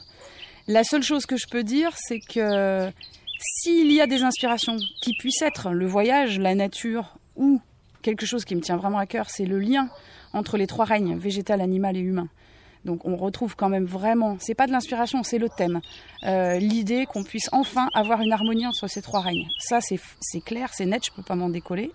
La 0.66 0.82
seule 0.82 1.04
chose 1.04 1.24
que 1.24 1.36
je 1.36 1.46
peux 1.48 1.62
dire, 1.62 1.92
c'est 1.94 2.18
que 2.18 2.90
s'il 3.38 3.92
y 3.92 4.00
a 4.00 4.06
des 4.06 4.22
inspirations 4.22 4.76
qui 5.02 5.12
puissent 5.18 5.42
être 5.42 5.70
le 5.70 5.86
voyage, 5.86 6.38
la 6.38 6.54
nature 6.54 7.18
ou 7.36 7.60
quelque 8.02 8.26
chose 8.26 8.44
qui 8.44 8.54
me 8.54 8.60
tient 8.60 8.76
vraiment 8.76 8.98
à 8.98 9.06
cœur, 9.06 9.30
c'est 9.30 9.46
le 9.46 9.58
lien 9.58 9.88
entre 10.32 10.56
les 10.56 10.66
trois 10.66 10.84
règnes, 10.84 11.16
végétal, 11.16 11.60
animal 11.60 11.96
et 11.96 12.00
humain. 12.00 12.28
Donc 12.84 13.04
on 13.04 13.16
retrouve 13.16 13.56
quand 13.56 13.68
même 13.68 13.84
vraiment, 13.84 14.36
c'est 14.38 14.54
pas 14.54 14.66
de 14.66 14.72
l'inspiration, 14.72 15.24
c'est 15.24 15.38
le 15.38 15.48
thème, 15.48 15.80
euh, 16.22 16.58
l'idée 16.58 17.04
qu'on 17.06 17.24
puisse 17.24 17.48
enfin 17.50 17.88
avoir 17.94 18.20
une 18.20 18.32
harmonie 18.32 18.66
entre 18.66 18.86
ces 18.86 19.02
trois 19.02 19.20
règnes. 19.20 19.48
Ça 19.58 19.80
c'est 19.80 20.40
clair, 20.40 20.70
c'est 20.72 20.86
net, 20.86 21.04
je 21.04 21.10
peux 21.10 21.24
pas 21.24 21.34
m'en 21.34 21.48
décoller. 21.48 21.90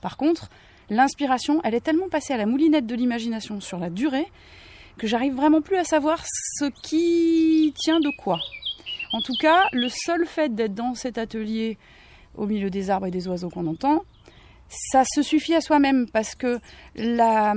Par 0.00 0.16
contre, 0.16 0.48
l'inspiration, 0.88 1.60
elle 1.64 1.74
est 1.74 1.80
tellement 1.80 2.08
passée 2.08 2.32
à 2.32 2.36
la 2.36 2.46
moulinette 2.46 2.86
de 2.86 2.94
l'imagination 2.94 3.60
sur 3.60 3.78
la 3.78 3.90
durée 3.90 4.26
que 4.98 5.08
j'arrive 5.08 5.34
vraiment 5.34 5.62
plus 5.62 5.76
à 5.76 5.84
savoir 5.84 6.22
ce 6.24 6.66
qui 6.82 7.74
tient 7.76 7.98
de 7.98 8.10
quoi. 8.16 8.38
En 9.16 9.22
tout 9.22 9.32
cas, 9.40 9.64
le 9.72 9.88
seul 9.88 10.26
fait 10.26 10.54
d'être 10.54 10.74
dans 10.74 10.94
cet 10.94 11.16
atelier 11.16 11.78
au 12.34 12.44
milieu 12.44 12.68
des 12.68 12.90
arbres 12.90 13.06
et 13.06 13.10
des 13.10 13.26
oiseaux 13.28 13.48
qu'on 13.48 13.66
entend, 13.66 14.04
ça 14.68 15.04
se 15.06 15.22
suffit 15.22 15.54
à 15.54 15.62
soi-même 15.62 16.06
parce 16.10 16.34
que 16.34 16.60
la, 16.96 17.54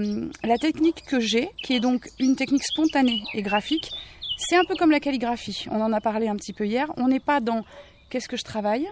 technique 0.61 1.03
que 1.05 1.19
j'ai, 1.19 1.49
qui 1.61 1.75
est 1.75 1.81
donc 1.81 2.07
une 2.17 2.37
technique 2.37 2.63
spontanée 2.63 3.23
et 3.33 3.41
graphique, 3.41 3.91
c'est 4.37 4.55
un 4.55 4.63
peu 4.63 4.75
comme 4.75 4.89
la 4.89 5.01
calligraphie. 5.01 5.65
On 5.69 5.81
en 5.81 5.91
a 5.91 5.99
parlé 5.99 6.29
un 6.29 6.37
petit 6.37 6.53
peu 6.53 6.65
hier. 6.65 6.89
On 6.95 7.09
n'est 7.09 7.19
pas 7.19 7.41
dans 7.41 7.65
qu'est-ce 8.09 8.29
que 8.29 8.37
je 8.37 8.45
travaille, 8.45 8.87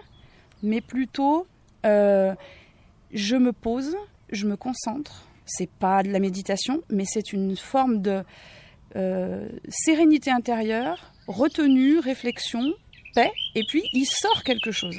mais 0.62 0.82
plutôt 0.82 1.46
euh, 1.86 2.34
je 3.12 3.36
me 3.36 3.54
pose, 3.54 3.96
je 4.28 4.46
me 4.46 4.56
concentre. 4.56 5.26
C'est 5.46 5.70
pas 5.70 6.02
de 6.02 6.10
la 6.10 6.18
méditation, 6.18 6.82
mais 6.90 7.06
c'est 7.06 7.32
une 7.32 7.56
forme 7.56 8.02
de 8.02 8.22
euh, 8.94 9.48
sérénité 9.70 10.30
intérieure, 10.30 11.14
retenue, 11.28 12.00
réflexion, 12.00 12.74
paix, 13.14 13.30
et 13.54 13.62
puis 13.68 13.84
il 13.92 14.06
sort 14.06 14.42
quelque 14.42 14.72
chose. 14.72 14.96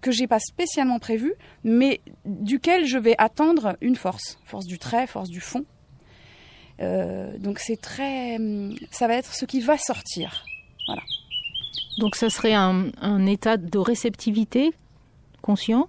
que 0.00 0.10
j'ai 0.10 0.26
pas 0.26 0.38
spécialement 0.38 0.98
prévu, 0.98 1.34
mais 1.62 2.00
duquel 2.24 2.86
je 2.86 2.98
vais 2.98 3.14
attendre 3.18 3.76
une 3.80 3.96
force, 3.96 4.38
force 4.44 4.66
du 4.66 4.78
trait, 4.78 5.06
force 5.06 5.28
du 5.28 5.40
fond. 5.40 5.64
Euh, 6.80 7.36
donc 7.38 7.58
c'est 7.58 7.76
très, 7.76 8.38
ça 8.90 9.06
va 9.06 9.16
être 9.16 9.34
ce 9.34 9.44
qui 9.44 9.60
va 9.60 9.76
sortir. 9.76 10.44
Voilà. 10.86 11.02
Donc 11.98 12.16
ça 12.16 12.30
serait 12.30 12.54
un, 12.54 12.86
un 13.02 13.26
état 13.26 13.58
de 13.58 13.78
réceptivité 13.78 14.72
conscient, 15.42 15.88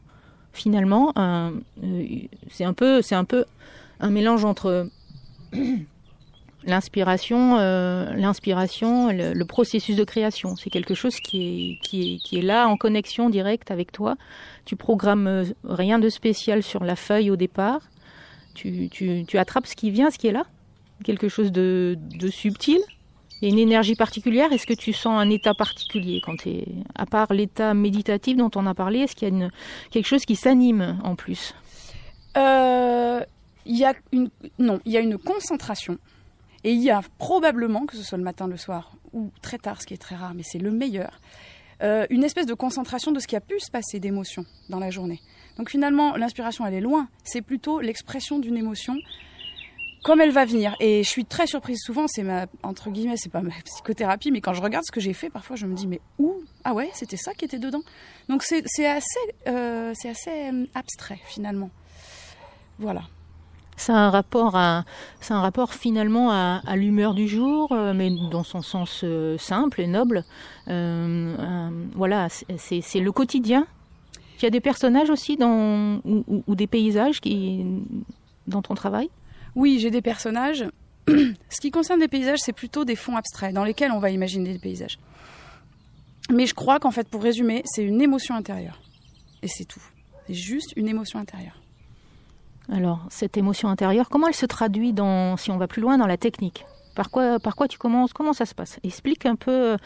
finalement. 0.52 1.14
Euh, 1.18 1.52
c'est 2.50 2.66
un 2.66 2.74
peu, 2.74 3.02
c'est 3.02 3.16
un 3.16 3.24
peu 3.24 3.46
un 4.02 4.10
mélange 4.10 4.44
entre 4.44 4.90
l'inspiration, 6.64 7.58
euh, 7.58 8.14
l'inspiration, 8.14 9.10
le, 9.10 9.44
processus 9.46 9.96
de 9.96 10.04
création. 10.04 10.56
C'est 10.56 10.70
quelque 10.70 10.94
chose 10.94 11.16
qui 11.16 11.42
est, 11.42 11.80
qui, 11.82 12.14
est, 12.14 12.18
qui 12.18 12.38
est 12.40 12.42
là 12.42 12.68
en 12.68 12.78
connexion 12.78 13.30
directe 13.30 13.72
avec 13.72 13.92
toi. 13.92 14.16
Tu 14.66 14.76
programmes 14.76 15.28
euh, 15.28 15.46
rien 15.64 16.00
de 16.00 16.10
spécial 16.10 16.64
sur 16.64 16.84
la 16.84 16.96
feuille 16.96 17.32
au 17.32 17.36
départ. 17.36 17.82
Tu, 18.54 18.90
tu, 18.90 19.26
tu 19.28 19.38
attrapes 19.38 19.68
ce 19.68 19.76
qui 19.76 19.92
vient, 19.92 20.12
ce 20.12 20.18
qui 20.18 20.28
est 20.28 20.32
là. 20.32 20.44
Quelque 21.04 21.30
chose 21.30 21.52
de, 21.52 21.98
de 21.98 22.28
subtil. 22.30 22.80
Il 23.42 23.50
une 23.50 23.60
énergie 23.60 23.96
particulière. 23.96 24.54
Est-ce 24.54 24.68
que 24.68 24.74
tu 24.74 24.94
sens 24.94 25.20
un 25.20 25.30
état 25.30 25.56
particulier 25.56 26.22
quand 26.24 26.36
tu 26.36 26.50
es, 26.50 26.68
à 26.94 27.08
part 27.08 27.34
l'état 27.34 27.74
méditatif 27.74 28.38
dont 28.38 28.52
on 28.56 28.68
a 28.68 28.76
parlé, 28.76 29.00
est-ce 29.00 29.16
qu'il 29.16 29.36
y 29.36 29.44
a 29.44 29.50
quelque 29.90 30.06
chose 30.06 30.26
qui 30.26 30.36
s'anime 30.36 31.00
en 31.04 31.16
plus? 31.16 31.56
Euh, 32.38 33.22
y 33.66 33.84
a 33.84 33.96
une, 34.12 34.30
non, 34.60 34.80
il 34.86 34.92
y 34.92 34.98
a 34.98 35.00
une 35.00 35.18
concentration 35.18 35.98
et 36.64 36.72
il 36.74 36.82
y 36.82 36.92
a 36.92 37.02
probablement, 37.18 37.86
que 37.86 37.96
ce 37.96 38.04
soit 38.04 38.18
le 38.18 38.24
matin, 38.24 38.48
le 38.48 38.58
soir 38.58 38.94
ou 39.14 39.32
très 39.42 39.58
tard, 39.58 39.82
ce 39.82 39.88
qui 39.88 39.94
est 39.94 39.98
très 39.98 40.16
rare, 40.16 40.34
mais 40.34 40.44
c'est 40.44 40.60
le 40.60 40.72
meilleur, 40.72 41.20
euh, 41.82 42.06
une 42.10 42.24
espèce 42.24 42.46
de 42.46 42.54
concentration 42.54 43.12
de 43.12 43.20
ce 43.20 43.28
qui 43.28 43.36
a 43.36 43.42
pu 43.42 43.60
se 43.60 43.72
passer 43.72 44.00
d'émotion 44.00 44.46
dans 44.70 44.80
la 44.80 44.92
journée. 44.92 45.20
Donc 45.58 45.70
finalement, 45.70 46.16
l'inspiration, 46.16 46.66
elle 46.66 46.76
est 46.76 46.82
loin. 46.82 47.08
C'est 47.24 47.42
plutôt 47.42 47.82
l'expression 47.82 48.40
d'une 48.40 48.58
émotion 48.58 48.98
comme 50.04 50.22
elle 50.22 50.32
va 50.32 50.46
venir. 50.46 50.76
Et 50.80 51.04
je 51.04 51.10
suis 51.10 51.26
très 51.26 51.48
surprise 51.48 51.80
souvent, 51.80 52.08
c'est 52.08 52.24
ma, 52.24 52.48
entre 52.64 52.90
guillemets, 52.90 53.18
c'est 53.18 53.32
pas 53.32 53.42
ma 53.42 53.52
psychothérapie, 53.66 54.32
mais 54.32 54.42
quand 54.42 54.54
je 54.54 54.62
regarde 54.62 54.86
ce 54.86 54.92
que 54.92 55.00
j'ai 55.00 55.14
fait, 55.14 55.30
parfois 55.30 55.56
je 55.56 55.66
me 55.66 55.76
dis, 55.76 55.88
mais 55.88 56.02
où? 56.20 56.42
Ah 56.64 56.74
ouais, 56.74 56.90
c'était 56.94 57.18
ça 57.18 57.34
qui 57.34 57.46
était 57.46 57.60
dedans. 57.60 57.82
Donc 58.30 58.44
c'est 58.44 58.64
assez, 58.86 59.20
euh, 59.48 59.92
assez 59.92 60.50
euh, 60.52 60.66
abstrait 60.76 61.20
finalement. 61.26 61.70
Voilà. 62.80 63.04
C'est 63.82 63.94
un 63.94 64.12
rapport 64.12 64.56
à, 64.56 64.86
un 65.32 65.42
rapport 65.42 65.74
finalement 65.74 66.30
à, 66.30 66.76
l'humeur 66.76 67.16
du 67.16 67.28
jour, 67.28 67.72
euh, 67.72 67.94
mais 67.96 68.12
dans 68.30 68.44
son 68.44 68.62
sens 68.62 69.02
euh, 69.04 69.40
simple 69.40 69.82
et 69.82 69.88
noble. 69.88 70.24
Euh, 70.68 71.70
voilà, 71.96 72.28
c'est 72.30 73.00
le 73.00 73.12
quotidien. 73.12 73.66
Il 74.38 74.44
y 74.44 74.46
a 74.46 74.52
des 74.52 74.60
personnages 74.60 75.10
aussi 75.10 75.36
dans, 75.36 75.96
ou, 76.06 76.24
ou, 76.28 76.44
ou 76.46 76.54
des 76.54 76.68
paysages 76.68 77.22
qui, 77.22 77.66
dans 78.46 78.62
ton 78.62 78.76
travail? 78.76 79.10
Oui, 79.56 79.80
j'ai 79.80 79.90
des 79.90 80.04
personnages. 80.04 80.64
Ce 81.08 81.60
qui 81.60 81.72
concerne 81.72 82.02
les 82.02 82.08
paysages, 82.08 82.40
c'est 82.40 82.54
plutôt 82.54 82.86
des 82.86 82.96
fonds 82.96 83.16
abstraits 83.16 83.52
dans 83.52 83.64
lesquels 83.64 83.92
on 83.92 84.00
va 84.00 84.12
imaginer 84.12 84.54
des 84.54 84.60
paysages. 84.60 85.00
Mais 86.32 86.46
je 86.46 86.54
crois 86.54 86.78
qu'en 86.80 86.92
fait, 86.92 87.10
pour 87.10 87.24
résumer, 87.24 87.64
c'est 87.66 87.84
une 87.84 88.00
émotion 88.00 88.36
intérieure. 88.36 88.80
Et 89.42 89.48
c'est 89.48 89.66
tout. 89.66 89.82
C'est 90.28 90.36
juste 90.36 90.72
une 90.76 90.88
émotion 90.88 91.18
intérieure. 91.18 91.61
Alors, 92.72 93.06
cette 93.10 93.36
émotion 93.36 93.68
intérieure, 93.68 94.10
comment 94.10 94.28
elle 94.28 94.34
se 94.34 94.46
traduit 94.46 94.94
dans, 94.94 95.36
si 95.36 95.52
on 95.52 95.58
va 95.58 95.68
plus 95.68 95.82
loin, 95.82 95.98
dans 95.98 96.08
la 96.08 96.18
technique? 96.18 96.66
Par 96.96 97.10
quoi, 97.10 97.68
tu 97.70 97.78
commences? 97.78 98.14
Comment 98.14 98.34
ça 98.34 98.46
se 98.46 98.54
passe? 98.54 98.80
Explique 98.84 99.26
un 99.26 99.36
peu, 99.36 99.78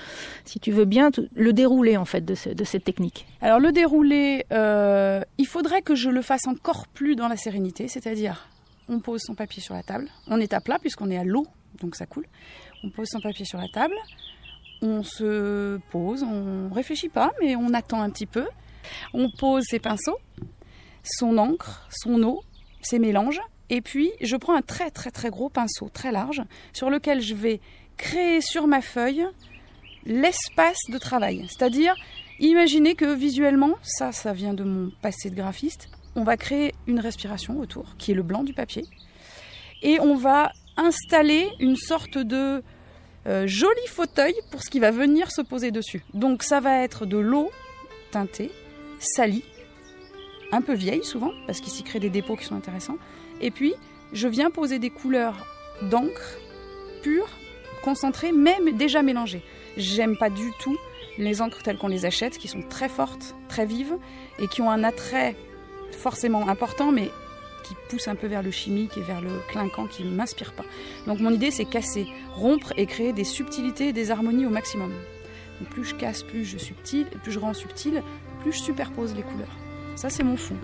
si 0.43 0.59
tu 0.59 0.71
veux 0.71 0.85
bien, 0.85 1.11
le 1.35 1.53
déroulé 1.53 1.97
en 1.97 2.05
fait 2.05 2.25
de 2.25 2.35
cette 2.35 2.83
technique. 2.83 3.27
Alors 3.41 3.59
le 3.59 3.71
déroulé, 3.71 4.45
euh, 4.51 5.21
il 5.37 5.45
faudrait 5.45 5.81
que 5.81 5.95
je 5.95 6.09
le 6.09 6.21
fasse 6.21 6.47
encore 6.47 6.87
plus 6.87 7.15
dans 7.15 7.27
la 7.27 7.37
sérénité, 7.37 7.87
c'est-à-dire 7.87 8.49
on 8.89 8.99
pose 8.99 9.21
son 9.21 9.35
papier 9.35 9.61
sur 9.61 9.75
la 9.75 9.83
table, 9.83 10.09
on 10.27 10.39
est 10.39 10.53
à 10.53 10.61
plat 10.61 10.79
puisqu'on 10.79 11.09
est 11.11 11.17
à 11.17 11.23
l'eau, 11.23 11.45
donc 11.79 11.95
ça 11.95 12.05
coule. 12.05 12.25
On 12.83 12.89
pose 12.89 13.07
son 13.07 13.21
papier 13.21 13.45
sur 13.45 13.59
la 13.59 13.67
table, 13.67 13.95
on 14.81 15.03
se 15.03 15.79
pose, 15.91 16.23
on 16.23 16.73
réfléchit 16.73 17.09
pas, 17.09 17.31
mais 17.39 17.55
on 17.55 17.73
attend 17.73 18.01
un 18.01 18.09
petit 18.09 18.25
peu. 18.27 18.47
On 19.13 19.29
pose 19.29 19.63
ses 19.63 19.79
pinceaux, 19.79 20.17
son 21.03 21.37
encre, 21.37 21.87
son 21.91 22.21
eau, 22.23 22.43
ces 22.85 22.99
mélanges. 22.99 23.41
Et 23.69 23.81
puis, 23.81 24.11
je 24.21 24.35
prends 24.35 24.55
un 24.55 24.61
très 24.61 24.91
très 24.91 25.11
très 25.11 25.29
gros 25.29 25.49
pinceau, 25.49 25.89
très 25.89 26.11
large, 26.11 26.41
sur 26.73 26.89
lequel 26.89 27.21
je 27.21 27.33
vais 27.33 27.59
créer 27.97 28.41
sur 28.41 28.67
ma 28.67 28.81
feuille 28.81 29.25
l'espace 30.05 30.79
de 30.89 30.97
travail. 30.97 31.45
C'est-à-dire, 31.49 31.95
imaginez 32.39 32.95
que 32.95 33.13
visuellement, 33.13 33.75
ça, 33.81 34.11
ça 34.11 34.33
vient 34.33 34.53
de 34.53 34.63
mon 34.63 34.91
passé 35.01 35.29
de 35.29 35.35
graphiste, 35.35 35.89
on 36.15 36.23
va 36.23 36.37
créer 36.37 36.73
une 36.87 36.99
respiration 36.99 37.59
autour, 37.59 37.95
qui 37.97 38.11
est 38.11 38.15
le 38.15 38.23
blanc 38.23 38.43
du 38.43 38.53
papier. 38.53 38.85
Et 39.81 39.99
on 39.99 40.15
va 40.15 40.51
installer 40.77 41.49
une 41.59 41.75
sorte 41.75 42.17
de 42.17 42.63
euh, 43.27 43.47
joli 43.47 43.87
fauteuil 43.87 44.35
pour 44.51 44.61
ce 44.61 44.69
qui 44.69 44.79
va 44.79 44.91
venir 44.91 45.31
se 45.31 45.41
poser 45.41 45.71
dessus. 45.71 46.03
Donc 46.13 46.43
ça 46.43 46.59
va 46.59 46.83
être 46.83 47.05
de 47.05 47.17
l'eau 47.17 47.49
teintée, 48.11 48.51
salie, 48.99 49.43
un 50.55 50.61
peu 50.61 50.73
vieille 50.73 51.03
souvent, 51.03 51.31
parce 51.45 51.59
qu'il 51.59 51.71
s'y 51.71 51.83
crée 51.83 51.99
des 51.99 52.09
dépôts 52.09 52.35
qui 52.35 52.45
sont 52.45 52.55
intéressants. 52.55 52.97
Et 53.41 53.51
puis, 53.51 53.73
je 54.13 54.27
viens 54.27 54.49
poser 54.49 54.79
des 54.79 54.89
couleurs 54.89 55.45
d'encre 55.83 56.37
pure, 57.03 57.27
concentrée, 57.83 58.31
même 58.31 58.71
déjà 58.71 59.01
mélangées. 59.03 59.43
J'aime 59.77 60.17
pas 60.17 60.29
du 60.29 60.51
tout 60.59 60.77
les 61.17 61.41
encres 61.41 61.61
telles 61.63 61.77
qu'on 61.77 61.87
les 61.87 62.05
achète, 62.05 62.37
qui 62.37 62.47
sont 62.47 62.61
très 62.61 62.89
fortes, 62.89 63.35
très 63.47 63.65
vives, 63.65 63.97
et 64.39 64.47
qui 64.47 64.61
ont 64.61 64.71
un 64.71 64.83
attrait 64.83 65.35
forcément 65.91 66.49
important, 66.49 66.91
mais 66.91 67.09
qui 67.63 67.73
pousse 67.89 68.07
un 68.07 68.15
peu 68.15 68.27
vers 68.27 68.43
le 68.43 68.51
chimique 68.51 68.97
et 68.97 69.01
vers 69.01 69.21
le 69.21 69.31
clinquant 69.49 69.87
qui 69.87 70.03
ne 70.03 70.11
m'inspire 70.11 70.53
pas. 70.53 70.65
Donc 71.07 71.19
mon 71.19 71.31
idée 71.31 71.49
c'est 71.49 71.65
casser, 71.65 72.05
rompre 72.35 72.73
et 72.77 72.85
créer 72.85 73.11
des 73.11 73.23
subtilités 73.23 73.87
et 73.87 73.93
des 73.93 74.11
harmonies 74.11 74.45
au 74.45 74.51
maximum. 74.51 74.93
Plus 75.71 75.85
je 75.85 75.95
casse, 75.95 76.21
plus 76.21 76.45
je 76.45 76.57
subtile, 76.57 77.07
plus 77.23 77.31
je 77.31 77.39
rends 77.39 77.53
subtil, 77.53 78.03
plus 78.41 78.51
je 78.51 78.59
superpose 78.59 79.15
les 79.15 79.23
couleurs. 79.23 79.64
Ça, 79.95 80.09
c'est 80.09 80.23
mon 80.23 80.37
fond. 80.37 80.57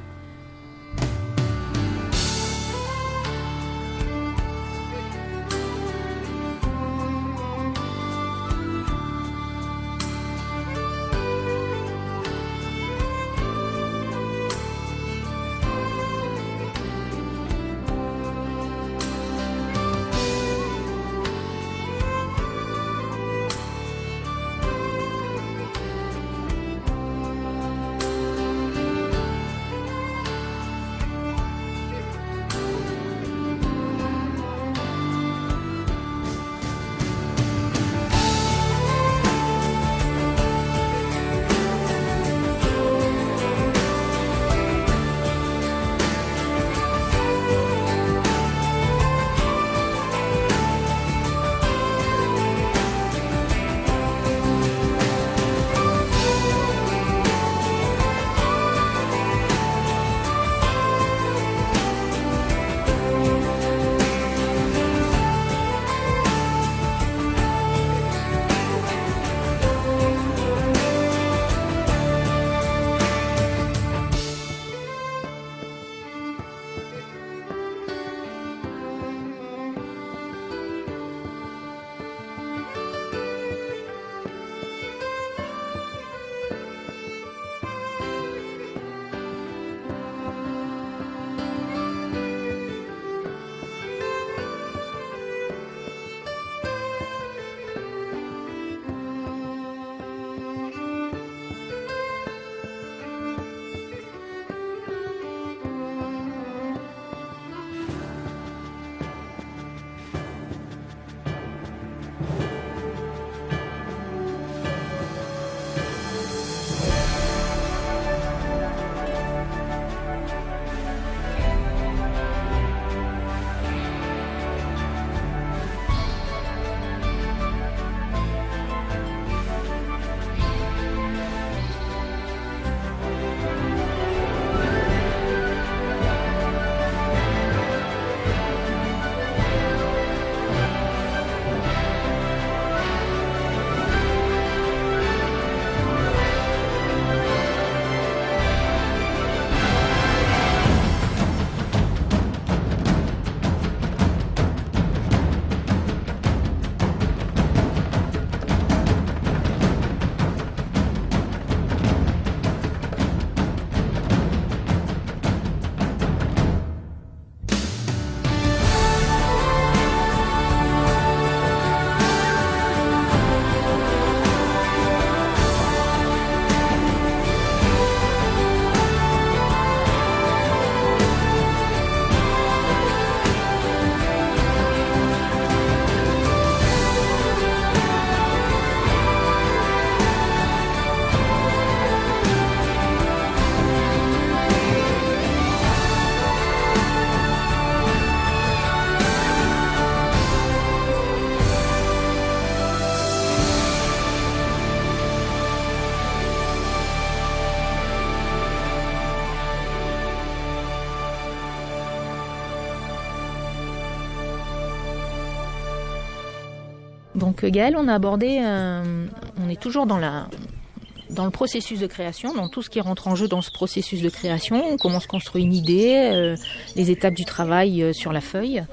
Donc 217.22 217.46
Gaëlle, 217.46 217.76
on 217.78 217.88
a 217.88 217.94
abordé, 217.94 218.40
on 218.42 219.48
est 219.48 219.62
toujours 219.62 219.86
dans 219.86 220.00
le 220.00 221.30
processus 221.30 221.80
de 221.80 221.86
création, 221.86 222.34
dans 222.34 222.50
tout 222.50 222.64
ce 222.64 222.70
qui 222.72 222.82
rentre 222.82 223.08
en 223.08 223.16
jeu 223.16 223.28
dans 223.28 223.44
ce 223.44 223.52
processus 223.52 224.02
de 224.02 224.10
création, 224.10 224.76
comment 224.78 225.00
se 225.00 225.08
construit 225.08 225.44
une 225.44 225.54
idée, 225.54 226.10
euh, 226.12 226.36
les 226.76 226.90
étapes 226.90 227.14
du 227.14 227.24
travail 227.24 227.84
euh, 227.84 227.94
sur 227.94 228.12
la 228.12 228.22
feuille. 228.22 228.64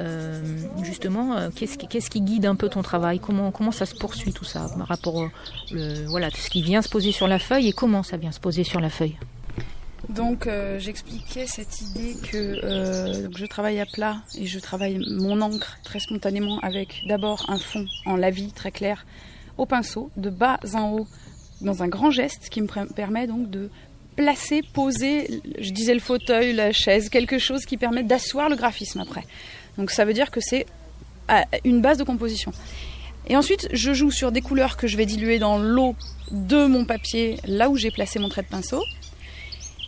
Euh, 0.00 0.40
justement, 0.84 1.50
qu'est-ce 1.56 2.10
qui, 2.10 2.20
guide 2.20 2.46
un 2.46 2.54
peu 2.54 2.68
ton 2.68 2.82
travail? 2.82 3.18
Comment, 3.18 3.72
ça 3.72 3.86
se 3.86 3.96
poursuit 3.96 4.32
tout 4.32 4.44
ça 4.44 4.68
par 4.78 4.86
rapport 4.86 5.16
au 5.16 5.28
voilà, 6.06 6.30
tout 6.30 6.40
ce 6.40 6.48
qui 6.48 6.62
vient 6.62 6.82
se 6.82 6.88
poser 6.88 7.10
sur 7.10 7.26
la 7.26 7.40
feuille 7.40 7.66
et 7.66 7.72
comment 7.72 8.04
ça 8.04 8.16
vient 8.16 8.30
se 8.30 8.38
poser 8.38 8.62
sur 8.62 8.78
la 8.78 8.88
feuille? 8.88 9.16
Donc 10.08 10.48
j'expliquais 10.78 11.46
cette 11.46 11.80
idée 11.80 12.16
que 12.30 13.28
je 13.36 13.46
travaille 13.46 13.80
à 13.80 13.86
plat 13.86 14.18
et 14.38 14.46
je 14.46 14.58
travaille 14.58 14.98
mon 15.10 15.40
encre 15.40 15.78
très 15.84 16.00
spontanément 16.00 16.58
avec 16.60 17.02
d'abord 17.08 17.44
un 17.48 17.58
fond 17.58 17.86
en 18.04 18.16
lavis 18.16 18.52
très 18.52 18.70
clair 18.70 19.04
au 19.58 19.66
pinceau, 19.66 20.10
de 20.16 20.30
bas 20.30 20.58
en 20.74 20.92
haut 20.92 21.06
dans 21.60 21.82
un 21.82 21.88
grand 21.88 22.10
geste 22.10 22.48
qui 22.50 22.60
me 22.60 22.92
permet 22.92 23.26
donc 23.26 23.50
de 23.50 23.70
placer, 24.16 24.62
poser, 24.62 25.42
je 25.58 25.70
disais 25.70 25.94
le 25.94 26.00
fauteuil, 26.00 26.52
la 26.54 26.72
chaise, 26.72 27.08
quelque 27.08 27.38
chose 27.38 27.64
qui 27.66 27.76
permet 27.76 28.02
d'asseoir 28.02 28.48
le 28.48 28.56
graphisme 28.56 29.00
après. 29.00 29.24
Donc 29.78 29.90
ça 29.90 30.04
veut 30.04 30.14
dire 30.14 30.30
que 30.30 30.40
c'est 30.40 30.66
une 31.64 31.80
base 31.80 31.98
de 31.98 32.04
composition. 32.04 32.52
Et 33.28 33.36
ensuite, 33.36 33.68
je 33.72 33.92
joue 33.92 34.10
sur 34.10 34.32
des 34.32 34.40
couleurs 34.40 34.76
que 34.76 34.86
je 34.86 34.96
vais 34.96 35.06
diluer 35.06 35.38
dans 35.38 35.58
l'eau 35.58 35.96
de 36.30 36.66
mon 36.66 36.84
papier, 36.84 37.38
là 37.46 37.68
où 37.68 37.76
j'ai 37.76 37.90
placé 37.90 38.18
mon 38.18 38.28
trait 38.28 38.42
de 38.42 38.48
pinceau. 38.48 38.82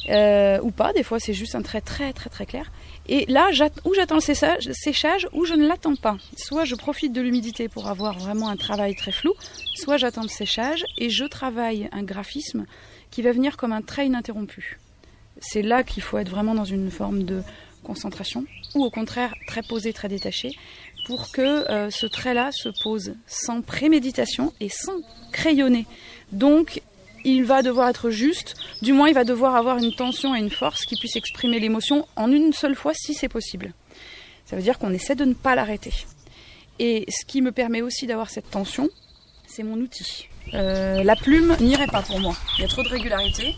Euh, 0.09 0.59
ou 0.63 0.71
pas, 0.71 0.93
des 0.93 1.03
fois 1.03 1.21
c'est 1.21 1.35
juste 1.35 1.55
un 1.55 1.63
trait 1.63 1.81
très 1.81 2.13
très 2.13 2.31
très 2.31 2.47
clair. 2.47 2.71
Et 3.09 3.25
là, 3.27 3.49
où 3.85 3.95
j'attends 3.95 4.17
le 4.17 4.21
séchage, 4.73 5.29
ou 5.33 5.45
je 5.45 5.55
ne 5.55 5.67
l'attends 5.67 5.97
pas. 5.97 6.17
Soit 6.37 6.65
je 6.65 6.75
profite 6.75 7.13
de 7.13 7.21
l'humidité 7.21 7.69
pour 7.69 7.89
avoir 7.89 8.19
vraiment 8.19 8.49
un 8.49 8.57
travail 8.57 8.95
très 8.95 9.13
flou, 9.13 9.33
soit 9.75 9.97
j'attends 9.97 10.23
le 10.23 10.29
séchage 10.29 10.85
et 10.99 11.09
je 11.09 11.25
travaille 11.25 11.89
un 11.93 12.03
graphisme 12.03 12.67
qui 13.11 13.23
va 13.23 13.33
venir 13.33 13.57
comme 13.57 13.73
un 13.73 13.83
trait 13.83 14.07
ininterrompu. 14.07 14.79
C'est 15.41 15.63
là 15.63 15.83
qu'il 15.83 16.03
faut 16.03 16.19
être 16.19 16.29
vraiment 16.29 16.55
dans 16.55 16.65
une 16.65 16.91
forme 16.91 17.23
de 17.23 17.43
concentration, 17.83 18.45
ou 18.75 18.85
au 18.85 18.91
contraire 18.91 19.35
très 19.47 19.63
posé, 19.63 19.93
très 19.93 20.09
détaché, 20.09 20.51
pour 21.07 21.31
que 21.33 21.71
euh, 21.71 21.91
ce 21.91 22.07
trait-là 22.07 22.51
se 22.53 22.69
pose 22.83 23.15
sans 23.27 23.63
préméditation 23.63 24.53
et 24.61 24.69
sans 24.69 25.01
crayonner. 25.33 25.87
Donc 26.33 26.83
il 27.29 27.45
va 27.45 27.63
devoir 27.63 27.89
être 27.89 28.11
juste, 28.11 28.55
du 28.83 28.93
moins 28.93 29.09
il 29.09 29.15
va 29.15 29.25
devoir 29.25 29.55
avoir 29.55 29.79
une 29.79 29.95
tension 29.95 30.35
et 30.35 30.39
une 30.39 30.51
force 30.51 30.85
qui 30.85 30.97
puisse 30.97 31.17
exprimer 31.17 31.61
l'émotion 31.61 32.07
en 32.17 32.33
une 32.33 32.53
seule 32.53 32.75
fois 32.75 32.95
si 32.95 33.15
c'est 33.15 33.29
possible. 33.29 33.73
Ça 34.47 34.57
veut 34.57 34.63
dire 34.63 34.79
qu'on 34.79 34.93
essaie 34.93 35.15
de 35.15 35.25
ne 35.25 35.35
pas 35.35 35.55
l'arrêter. 35.55 35.93
Et 36.79 37.05
ce 37.09 37.25
qui 37.27 37.43
me 37.43 37.53
permet 37.53 37.83
aussi 37.83 38.07
d'avoir 38.07 38.31
cette 38.31 38.51
tension, 38.51 38.89
c'est 39.47 39.63
mon 39.63 39.77
outil. 39.77 40.29
Euh, 40.55 41.03
la 41.03 41.17
plume 41.17 41.55
n'irait 41.61 41.87
pas 41.87 42.03
pour 42.03 42.19
moi. 42.21 42.35
Il 42.57 42.63
y 42.63 42.65
a 42.65 42.69
trop 42.69 42.83
de 42.83 42.89
régularité. 42.89 43.55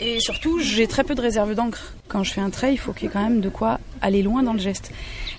Et 0.00 0.20
surtout, 0.20 0.60
j'ai 0.60 0.86
très 0.86 1.02
peu 1.02 1.14
de 1.14 1.20
réserve 1.20 1.54
d'encre. 1.54 1.94
Quand 2.08 2.22
je 2.22 2.32
fais 2.32 2.40
un 2.40 2.50
trait, 2.50 2.72
il 2.72 2.78
faut 2.78 2.92
qu'il 2.92 3.04
y 3.04 3.06
ait 3.06 3.12
quand 3.12 3.22
même 3.22 3.40
de 3.40 3.48
quoi 3.48 3.80
aller 4.00 4.22
loin 4.22 4.42
dans 4.42 4.52
le 4.52 4.58
geste. 4.58 4.92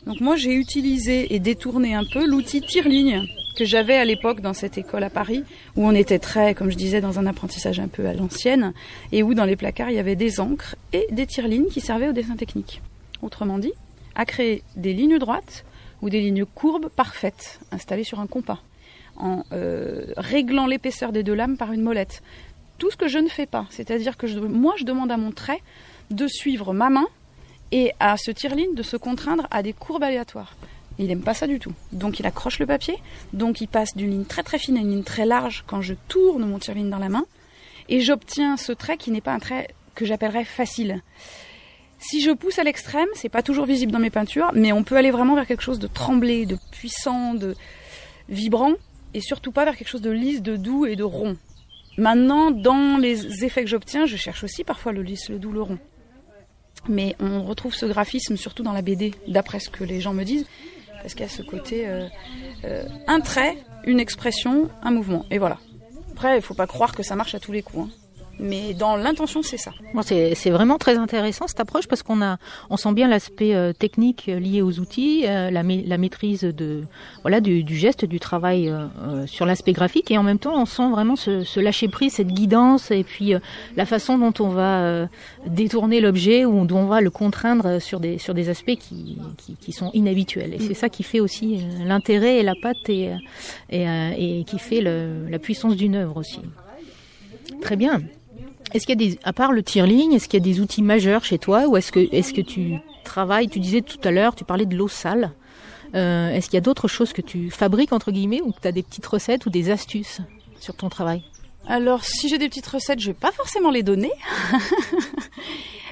Donc 0.05 0.21
moi, 0.21 0.35
j'ai 0.35 0.53
utilisé 0.53 1.33
et 1.33 1.39
détourné 1.39 1.93
un 1.93 2.03
peu 2.03 2.25
l'outil 2.25 2.61
tire-ligne 2.61 3.27
que 3.55 3.65
j'avais 3.65 3.97
à 3.97 4.05
l'époque 4.05 4.41
dans 4.41 4.53
cette 4.53 4.77
école 4.77 5.03
à 5.03 5.09
Paris, 5.09 5.43
où 5.75 5.85
on 5.85 5.93
était 5.93 6.19
très, 6.19 6.53
comme 6.53 6.71
je 6.71 6.77
disais, 6.77 7.01
dans 7.01 7.19
un 7.19 7.25
apprentissage 7.25 7.79
un 7.79 7.87
peu 7.87 8.07
à 8.07 8.13
l'ancienne, 8.13 8.73
et 9.11 9.23
où 9.23 9.33
dans 9.33 9.45
les 9.45 9.55
placards, 9.55 9.89
il 9.89 9.95
y 9.95 9.99
avait 9.99 10.15
des 10.15 10.39
encres 10.39 10.75
et 10.93 11.07
des 11.11 11.25
tire-lignes 11.25 11.67
qui 11.67 11.81
servaient 11.81 12.09
au 12.09 12.13
dessin 12.13 12.35
technique. 12.35 12.81
Autrement 13.21 13.59
dit, 13.59 13.73
à 14.15 14.25
créer 14.25 14.63
des 14.75 14.93
lignes 14.93 15.17
droites 15.17 15.65
ou 16.01 16.09
des 16.09 16.21
lignes 16.21 16.45
courbes 16.45 16.89
parfaites, 16.89 17.59
installées 17.71 18.03
sur 18.03 18.19
un 18.19 18.27
compas, 18.27 18.61
en 19.17 19.43
euh, 19.51 20.13
réglant 20.17 20.65
l'épaisseur 20.65 21.11
des 21.11 21.23
deux 21.23 21.33
lames 21.33 21.57
par 21.57 21.73
une 21.73 21.81
molette. 21.81 22.21
Tout 22.77 22.89
ce 22.91 22.97
que 22.97 23.09
je 23.09 23.19
ne 23.19 23.27
fais 23.27 23.45
pas, 23.45 23.65
c'est-à-dire 23.69 24.15
que 24.15 24.27
moi, 24.39 24.75
je 24.77 24.85
demande 24.85 25.11
à 25.11 25.17
mon 25.17 25.31
trait 25.31 25.61
de 26.11 26.27
suivre 26.27 26.73
ma 26.73 26.89
main 26.89 27.07
et 27.71 27.91
à 27.99 28.15
ce 28.17 28.31
tire-ligne 28.31 28.73
de 28.73 28.83
se 28.83 28.97
contraindre 28.97 29.47
à 29.51 29.61
des 29.61 29.73
courbes 29.73 30.03
aléatoires. 30.03 30.55
Il 30.99 31.07
n'aime 31.07 31.21
pas 31.21 31.33
ça 31.33 31.47
du 31.47 31.59
tout. 31.59 31.71
Donc 31.93 32.19
il 32.19 32.27
accroche 32.27 32.59
le 32.59 32.65
papier, 32.65 32.95
donc 33.31 33.61
il 33.61 33.67
passe 33.67 33.95
d'une 33.95 34.11
ligne 34.11 34.25
très 34.25 34.43
très 34.43 34.59
fine 34.59 34.77
à 34.77 34.81
une 34.81 34.91
ligne 34.91 35.03
très 35.03 35.25
large 35.25 35.63
quand 35.65 35.81
je 35.81 35.95
tourne 36.09 36.45
mon 36.45 36.59
tire-ligne 36.59 36.89
dans 36.89 36.99
la 36.99 37.09
main, 37.09 37.25
et 37.87 38.01
j'obtiens 38.01 38.57
ce 38.57 38.73
trait 38.73 38.97
qui 38.97 39.09
n'est 39.09 39.21
pas 39.21 39.33
un 39.33 39.39
trait 39.39 39.69
que 39.95 40.05
j'appellerais 40.05 40.43
facile. 40.43 41.01
Si 41.99 42.21
je 42.21 42.31
pousse 42.31 42.59
à 42.59 42.63
l'extrême, 42.63 43.07
c'est 43.13 43.29
pas 43.29 43.41
toujours 43.41 43.65
visible 43.65 43.91
dans 43.91 43.99
mes 43.99 44.09
peintures, 44.09 44.51
mais 44.53 44.71
on 44.73 44.83
peut 44.83 44.97
aller 44.97 45.11
vraiment 45.11 45.35
vers 45.35 45.47
quelque 45.47 45.63
chose 45.63 45.79
de 45.79 45.87
tremblé, 45.87 46.45
de 46.45 46.57
puissant, 46.71 47.33
de 47.33 47.55
vibrant, 48.27 48.73
et 49.13 49.21
surtout 49.21 49.51
pas 49.51 49.65
vers 49.65 49.77
quelque 49.77 49.89
chose 49.89 50.01
de 50.01 50.11
lisse, 50.11 50.41
de 50.41 50.57
doux 50.57 50.85
et 50.85 50.95
de 50.95 51.03
rond. 51.03 51.37
Maintenant, 51.97 52.51
dans 52.51 52.97
les 52.97 53.43
effets 53.43 53.63
que 53.63 53.69
j'obtiens, 53.69 54.05
je 54.05 54.17
cherche 54.17 54.43
aussi 54.43 54.63
parfois 54.63 54.91
le 54.91 55.01
lisse, 55.01 55.29
le 55.29 55.39
doux, 55.39 55.51
le 55.51 55.61
rond. 55.61 55.79
Mais 56.87 57.15
on 57.19 57.43
retrouve 57.43 57.73
ce 57.73 57.85
graphisme 57.85 58.37
surtout 58.37 58.63
dans 58.63 58.71
la 58.71 58.81
BD, 58.81 59.13
d'après 59.27 59.59
ce 59.59 59.69
que 59.69 59.83
les 59.83 59.99
gens 59.99 60.13
me 60.13 60.23
disent 60.23 60.45
parce 61.01 61.13
qu'il 61.13 61.21
y 61.21 61.29
a 61.29 61.31
ce 61.31 61.41
côté 61.41 61.87
euh, 61.87 62.07
euh, 62.65 62.83
un 63.07 63.19
trait, 63.21 63.57
une 63.85 63.99
expression, 63.99 64.69
un 64.83 64.91
mouvement. 64.91 65.25
Et 65.31 65.37
voilà. 65.37 65.57
Après, 66.11 66.33
il 66.33 66.37
ne 66.37 66.41
faut 66.41 66.53
pas 66.53 66.67
croire 66.67 66.93
que 66.93 67.03
ça 67.03 67.15
marche 67.15 67.35
à 67.35 67.39
tous 67.39 67.51
les 67.51 67.61
coups. 67.61 67.89
Hein. 67.89 68.08
Mais 68.39 68.73
dans 68.73 68.95
l'intention, 68.95 69.43
c'est 69.43 69.57
ça. 69.57 69.71
c'est 70.03 70.49
vraiment 70.49 70.77
très 70.77 70.97
intéressant 70.97 71.47
cette 71.47 71.59
approche 71.59 71.87
parce 71.87 72.03
qu'on 72.03 72.21
a, 72.21 72.37
on 72.69 72.77
sent 72.77 72.93
bien 72.93 73.07
l'aspect 73.07 73.53
euh, 73.53 73.73
technique 73.73 74.27
lié 74.27 74.61
aux 74.61 74.79
outils, 74.79 75.23
la, 75.23 75.51
la, 75.51 75.97
maîtrise 75.97 76.41
de, 76.41 76.83
voilà, 77.21 77.41
du, 77.41 77.63
geste, 77.75 78.05
du 78.05 78.19
travail 78.19 78.73
sur 79.25 79.45
l'aspect 79.45 79.73
graphique, 79.73 80.11
et 80.11 80.17
en 80.17 80.23
même 80.23 80.39
temps, 80.39 80.59
on 80.59 80.65
sent 80.65 80.89
vraiment 80.89 81.15
ce, 81.15 81.59
lâcher 81.59 81.87
prise, 81.87 82.13
cette 82.13 82.27
guidance, 82.27 82.91
et 82.91 83.03
puis 83.03 83.33
la 83.75 83.85
façon 83.85 84.17
dont 84.17 84.33
on 84.39 84.49
va 84.49 85.07
détourner 85.45 85.99
l'objet 85.99 86.45
ou 86.45 86.65
dont 86.65 86.79
on 86.79 86.85
va 86.85 87.01
le 87.01 87.09
contraindre 87.09 87.81
sur 87.81 87.99
des 87.99 88.17
sur 88.17 88.33
des 88.33 88.49
aspects 88.49 88.75
qui, 88.75 89.17
qui, 89.59 89.71
sont 89.71 89.91
inhabituels. 89.93 90.53
Et 90.53 90.59
c'est 90.59 90.73
ça 90.73 90.89
qui 90.89 91.03
fait 91.03 91.19
aussi 91.19 91.61
l'intérêt 91.83 92.37
et 92.37 92.43
la 92.43 92.55
patte 92.61 92.89
et 92.89 93.11
et, 93.71 94.43
qui 94.45 94.59
fait 94.59 94.81
la 94.81 95.39
puissance 95.39 95.75
d'une 95.75 95.95
œuvre 95.95 96.17
aussi. 96.17 96.39
Très 97.61 97.75
bien. 97.75 98.01
Est-ce 98.73 98.85
qu'il 98.85 99.01
y 99.01 99.05
a 99.05 99.09
des, 99.09 99.19
à 99.23 99.33
part 99.33 99.51
le 99.51 99.63
tire-ligne, 99.63 100.13
est-ce 100.13 100.27
qu'il 100.27 100.39
y 100.39 100.43
a 100.49 100.53
des 100.53 100.59
outils 100.61 100.81
majeurs 100.81 101.23
chez 101.23 101.37
toi 101.37 101.67
ou 101.67 101.77
est-ce 101.77 101.91
que, 101.91 102.07
est-ce 102.11 102.33
que 102.33 102.41
tu 102.41 102.75
travailles, 103.03 103.49
tu 103.49 103.59
disais 103.59 103.81
tout 103.81 103.99
à 104.03 104.11
l'heure, 104.11 104.35
tu 104.35 104.43
parlais 104.43 104.65
de 104.65 104.75
l'eau 104.75 104.87
sale. 104.87 105.31
Euh, 105.95 106.29
est-ce 106.29 106.45
qu'il 106.45 106.55
y 106.55 106.57
a 106.57 106.61
d'autres 106.61 106.87
choses 106.87 107.13
que 107.13 107.21
tu 107.21 107.49
fabriques, 107.49 107.93
entre 107.93 108.11
guillemets, 108.11 108.41
ou 108.41 108.51
que 108.51 108.61
tu 108.61 108.67
as 108.67 108.71
des 108.71 108.83
petites 108.83 109.05
recettes 109.05 109.45
ou 109.47 109.49
des 109.49 109.71
astuces 109.71 110.21
sur 110.59 110.75
ton 110.75 110.89
travail? 110.89 111.23
Alors, 111.67 112.03
si 112.03 112.29
j'ai 112.29 112.37
des 112.37 112.49
petites 112.49 112.67
recettes, 112.67 112.99
je 112.99 113.07
vais 113.07 113.13
pas 113.13 113.31
forcément 113.31 113.71
les 113.71 113.83
donner. 113.83 114.11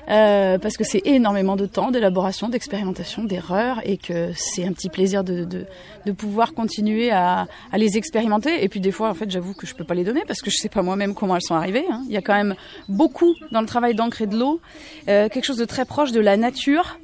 Euh, 0.09 0.57
parce 0.57 0.77
que 0.77 0.85
c'est 0.85 1.01
énormément 1.05 1.57
de 1.57 1.65
temps 1.65 1.91
d'élaboration, 1.91 2.47
d'expérimentation, 2.47 3.23
d'erreur, 3.25 3.81
et 3.83 3.97
que 3.97 4.31
c'est 4.35 4.65
un 4.65 4.71
petit 4.71 4.89
plaisir 4.89 5.23
de, 5.23 5.43
de, 5.43 5.65
de 6.05 6.11
pouvoir 6.13 6.53
continuer 6.53 7.11
à, 7.11 7.47
à, 7.71 7.77
les 7.77 7.97
expérimenter. 7.97 8.63
Et 8.63 8.69
puis 8.69 8.79
des 8.79 8.91
fois, 8.91 9.09
en 9.09 9.13
fait, 9.13 9.29
j'avoue 9.29 9.53
que 9.53 9.67
je 9.67 9.75
peux 9.75 9.83
pas 9.83 9.95
les 9.95 10.05
donner 10.05 10.23
parce 10.25 10.41
que 10.41 10.49
je 10.49 10.57
sais 10.57 10.69
pas 10.69 10.81
moi-même 10.81 11.13
comment 11.13 11.35
elles 11.35 11.41
sont 11.41 11.55
arrivées. 11.55 11.85
Hein. 11.91 12.03
Il 12.07 12.13
y 12.13 12.17
a 12.17 12.21
quand 12.21 12.35
même 12.35 12.55
beaucoup 12.87 13.35
dans 13.51 13.61
le 13.61 13.67
travail 13.67 13.95
d'encre 13.95 14.21
et 14.21 14.27
de 14.27 14.37
l'eau, 14.37 14.61
euh, 15.09 15.27
quelque 15.27 15.45
chose 15.45 15.57
de 15.57 15.65
très 15.65 15.83
proche 15.83 16.11
de 16.13 16.21
la 16.21 16.37
nature 16.37 16.99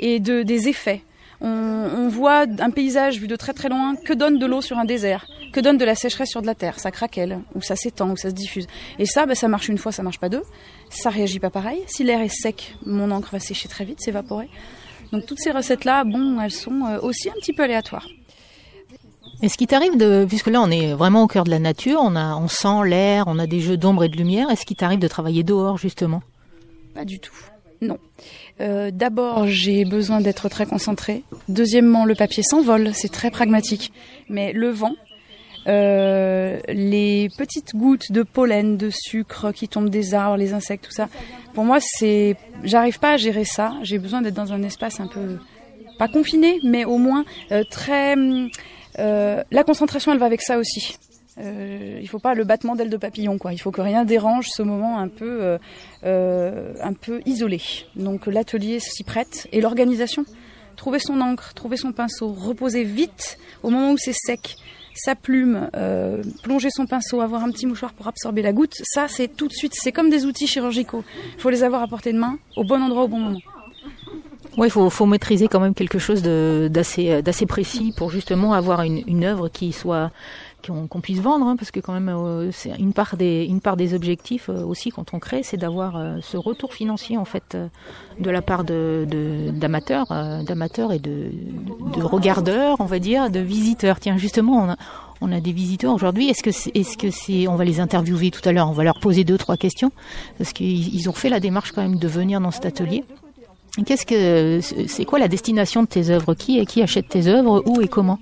et 0.00 0.18
de, 0.18 0.42
des 0.42 0.68
effets. 0.68 1.02
On, 1.40 1.46
on, 1.46 2.08
voit 2.08 2.46
un 2.58 2.70
paysage 2.70 3.20
vu 3.20 3.28
de 3.28 3.36
très 3.36 3.52
très 3.52 3.68
loin. 3.68 3.94
Que 3.94 4.12
donne 4.12 4.38
de 4.38 4.46
l'eau 4.46 4.60
sur 4.60 4.76
un 4.76 4.84
désert 4.84 5.24
Que 5.52 5.60
donne 5.60 5.78
de 5.78 5.84
la 5.84 5.94
sécheresse 5.94 6.30
sur 6.30 6.42
de 6.42 6.48
la 6.48 6.56
terre 6.56 6.80
Ça 6.80 6.90
craquelle, 6.90 7.38
ou 7.54 7.62
ça 7.62 7.76
s'étend, 7.76 8.10
ou 8.10 8.16
ça 8.16 8.30
se 8.30 8.34
diffuse. 8.34 8.66
Et 8.98 9.06
ça, 9.06 9.24
ben, 9.24 9.36
ça 9.36 9.46
marche 9.46 9.68
une 9.68 9.78
fois, 9.78 9.92
ça 9.92 10.02
marche 10.02 10.18
pas 10.18 10.28
deux. 10.28 10.42
Ça 10.90 11.10
réagit 11.10 11.38
pas 11.38 11.50
pareil. 11.50 11.80
Si 11.86 12.04
l'air 12.04 12.20
est 12.20 12.28
sec, 12.28 12.74
mon 12.84 13.10
encre 13.10 13.30
va 13.32 13.40
sécher 13.40 13.68
très 13.68 13.84
vite, 13.84 14.00
s'évaporer. 14.00 14.48
Donc 15.12 15.26
toutes 15.26 15.38
ces 15.40 15.50
recettes-là, 15.50 16.04
bon, 16.04 16.40
elles 16.40 16.50
sont 16.50 16.84
euh, 16.86 16.98
aussi 17.00 17.28
un 17.30 17.34
petit 17.34 17.52
peu 17.52 17.62
aléatoires. 17.62 18.06
Est-ce 19.40 19.56
qu'il 19.56 19.68
t'arrive 19.68 19.96
de, 19.96 20.24
puisque 20.28 20.48
là 20.48 20.60
on 20.60 20.70
est 20.70 20.92
vraiment 20.94 21.22
au 21.22 21.28
cœur 21.28 21.44
de 21.44 21.50
la 21.50 21.60
nature, 21.60 22.00
on 22.02 22.16
a, 22.16 22.34
on 22.34 22.48
sent 22.48 22.88
l'air, 22.88 23.24
on 23.28 23.38
a 23.38 23.46
des 23.46 23.60
jeux 23.60 23.76
d'ombre 23.76 24.04
et 24.04 24.08
de 24.08 24.16
lumière, 24.16 24.50
est-ce 24.50 24.66
qu'il 24.66 24.76
t'arrive 24.76 24.98
de 24.98 25.06
travailler 25.08 25.44
dehors 25.44 25.78
justement? 25.78 26.22
Pas 26.94 27.04
du 27.04 27.20
tout. 27.20 27.36
Non. 27.80 27.98
Euh, 28.60 28.90
D'abord, 28.90 29.46
j'ai 29.46 29.84
besoin 29.84 30.20
d'être 30.20 30.48
très 30.48 30.66
concentrée. 30.66 31.22
Deuxièmement, 31.48 32.04
le 32.04 32.16
papier 32.16 32.42
s'envole, 32.42 32.92
c'est 32.92 33.12
très 33.12 33.30
pragmatique. 33.30 33.92
Mais 34.28 34.52
le 34.52 34.70
vent, 34.70 34.96
euh, 35.66 36.58
les 36.68 37.28
petites 37.36 37.74
gouttes 37.74 38.12
de 38.12 38.22
pollen, 38.22 38.76
de 38.76 38.90
sucre 38.90 39.52
qui 39.52 39.68
tombent 39.68 39.90
des 39.90 40.14
arbres, 40.14 40.36
les 40.36 40.52
insectes, 40.52 40.84
tout 40.84 40.92
ça. 40.92 41.08
Pour 41.54 41.64
moi, 41.64 41.78
c'est, 41.80 42.36
j'arrive 42.64 42.98
pas 42.98 43.12
à 43.12 43.16
gérer 43.16 43.44
ça. 43.44 43.74
J'ai 43.82 43.98
besoin 43.98 44.22
d'être 44.22 44.34
dans 44.34 44.52
un 44.52 44.62
espace 44.62 45.00
un 45.00 45.08
peu, 45.08 45.38
pas 45.98 46.08
confiné, 46.08 46.60
mais 46.62 46.84
au 46.84 46.98
moins 46.98 47.24
euh, 47.52 47.64
très. 47.68 48.14
Euh, 48.98 49.42
la 49.50 49.64
concentration, 49.64 50.12
elle 50.12 50.18
va 50.18 50.26
avec 50.26 50.42
ça 50.42 50.58
aussi. 50.58 50.96
Euh, 51.38 51.98
il 52.00 52.08
faut 52.08 52.18
pas 52.18 52.34
le 52.34 52.44
battement 52.44 52.74
d'aile 52.74 52.90
de 52.90 52.96
papillon, 52.96 53.38
quoi. 53.38 53.52
Il 53.52 53.58
faut 53.58 53.70
que 53.70 53.80
rien 53.80 54.04
dérange 54.04 54.48
ce 54.48 54.62
moment 54.62 54.98
un 54.98 55.08
peu, 55.08 55.58
un 56.04 56.92
peu 56.94 57.20
isolé. 57.26 57.60
Donc 57.96 58.26
l'atelier 58.26 58.80
s'y 58.80 59.04
prête 59.04 59.48
et 59.52 59.60
l'organisation. 59.60 60.24
Trouver 60.76 61.00
son 61.00 61.20
encre, 61.20 61.54
trouver 61.54 61.76
son 61.76 61.90
pinceau, 61.90 62.28
reposer 62.28 62.84
vite 62.84 63.38
au 63.64 63.70
moment 63.70 63.90
où 63.90 63.96
c'est 63.98 64.14
sec. 64.14 64.54
Sa 64.98 65.14
plume, 65.14 65.70
euh, 65.76 66.22
plonger 66.42 66.68
son 66.70 66.86
pinceau, 66.86 67.20
avoir 67.20 67.42
un 67.42 67.50
petit 67.50 67.66
mouchoir 67.66 67.92
pour 67.92 68.06
absorber 68.08 68.42
la 68.42 68.52
goutte, 68.52 68.74
ça 68.84 69.06
c'est 69.08 69.28
tout 69.28 69.48
de 69.48 69.52
suite, 69.52 69.72
c'est 69.74 69.92
comme 69.92 70.10
des 70.10 70.26
outils 70.26 70.46
chirurgicaux. 70.46 71.04
Il 71.36 71.40
faut 71.40 71.50
les 71.50 71.62
avoir 71.62 71.82
à 71.82 71.88
portée 71.88 72.12
de 72.12 72.18
main, 72.18 72.38
au 72.56 72.64
bon 72.64 72.82
endroit, 72.82 73.04
au 73.04 73.08
bon 73.08 73.18
moment. 73.18 73.40
Oui, 74.56 74.66
il 74.66 74.90
faut, 74.90 75.06
maîtriser 75.06 75.46
quand 75.46 75.60
même 75.60 75.74
quelque 75.74 76.00
chose 76.00 76.22
d'assez 76.22 77.22
d'assez 77.22 77.46
précis 77.46 77.94
pour 77.96 78.10
justement 78.10 78.54
avoir 78.54 78.82
une 78.82 79.24
œuvre 79.24 79.48
qui 79.48 79.72
soit 79.72 80.10
qu'on 80.66 81.00
puisse 81.00 81.20
vendre, 81.20 81.46
hein, 81.46 81.56
parce 81.56 81.70
que 81.70 81.80
quand 81.80 81.92
même, 81.92 82.08
euh, 82.08 82.50
une 82.78 82.92
part 82.92 83.16
des 83.16 83.44
une 83.44 83.60
part 83.60 83.76
des 83.76 83.94
objectifs 83.94 84.48
euh, 84.48 84.64
aussi 84.64 84.90
quand 84.90 85.14
on 85.14 85.18
crée, 85.18 85.42
c'est 85.42 85.56
d'avoir 85.56 85.96
euh, 85.96 86.18
ce 86.20 86.36
retour 86.36 86.74
financier 86.74 87.16
en 87.16 87.24
fait 87.24 87.56
de 88.18 88.30
la 88.30 88.42
part 88.42 88.64
de 88.64 89.06
d'amateurs, 89.52 90.08
d'amateurs 90.44 90.92
et 90.92 90.98
de, 90.98 91.30
de, 91.94 92.02
regardeurs, 92.02 92.80
on 92.80 92.86
va 92.86 92.98
dire, 92.98 93.30
de 93.30 93.40
visiteurs. 93.40 94.00
Tiens, 94.00 94.16
justement, 94.16 94.74
on 95.20 95.32
a, 95.32 95.40
des 95.40 95.52
visiteurs 95.52 95.94
aujourd'hui. 95.94 96.28
Est-ce 96.28 96.42
que 96.42 96.50
est-ce 96.50 96.96
que 96.96 97.10
c'est, 97.10 97.46
on 97.46 97.56
va 97.56 97.64
les 97.64 97.80
interviewer 97.80 98.30
tout 98.30 98.46
à 98.48 98.52
l'heure, 98.52 98.68
on 98.68 98.72
va 98.72 98.84
leur 98.84 98.98
poser 99.00 99.24
deux 99.24 99.38
trois 99.38 99.56
questions 99.56 99.92
parce 100.38 100.52
qu'ils 100.52 101.08
ont 101.08 101.12
fait 101.12 101.28
la 101.28 101.40
démarche 101.40 101.72
quand 101.72 101.82
même 101.82 101.98
de 101.98 102.08
venir 102.08 102.40
dans 102.40 102.50
cet 102.50 102.66
atelier. 102.66 103.04
Qu'est-ce 103.86 104.06
que 104.06 104.60
c'est 104.60 105.04
quoi 105.04 105.20
la 105.20 105.28
destination 105.28 105.82
de 105.82 105.88
tes 105.88 106.10
œuvres? 106.10 106.34
Qui 106.34 106.64
qui 106.66 106.82
achète 106.82 107.08
tes 107.08 107.28
œuvres? 107.28 107.62
Où 107.64 107.80
et 107.80 107.86
comment? 107.88 108.18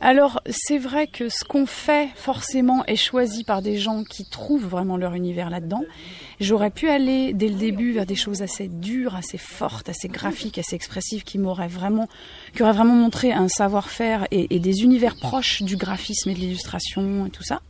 Alors, 0.00 0.40
c'est 0.48 0.78
vrai 0.78 1.06
que 1.06 1.28
ce 1.28 1.44
qu'on 1.44 1.66
fait, 1.66 2.08
forcément, 2.14 2.84
est 2.86 2.96
choisi 2.96 3.44
par 3.44 3.60
des 3.60 3.76
gens 3.76 4.02
qui 4.02 4.24
trouvent 4.24 4.66
vraiment 4.66 4.96
leur 4.96 5.14
univers 5.14 5.50
là-dedans. 5.50 5.84
J'aurais 6.40 6.70
pu 6.70 6.88
aller, 6.88 7.34
dès 7.34 7.48
le 7.48 7.56
début, 7.56 7.92
vers 7.92 8.06
des 8.06 8.14
choses 8.14 8.40
assez 8.40 8.68
dures, 8.68 9.14
assez 9.14 9.36
fortes, 9.36 9.90
assez 9.90 10.08
graphiques, 10.08 10.56
assez 10.56 10.74
expressives, 10.74 11.22
qui 11.22 11.38
m'auraient 11.38 11.68
vraiment, 11.68 12.08
qui 12.54 12.62
auraient 12.62 12.72
vraiment 12.72 12.94
montré 12.94 13.32
un 13.32 13.48
savoir-faire 13.48 14.26
et, 14.30 14.54
et 14.54 14.58
des 14.58 14.84
univers 14.84 15.16
proches 15.16 15.62
du 15.62 15.76
graphisme 15.76 16.30
et 16.30 16.34
de 16.34 16.38
l'illustration 16.38 17.26
et 17.26 17.30
tout 17.30 17.44
ça. 17.44 17.60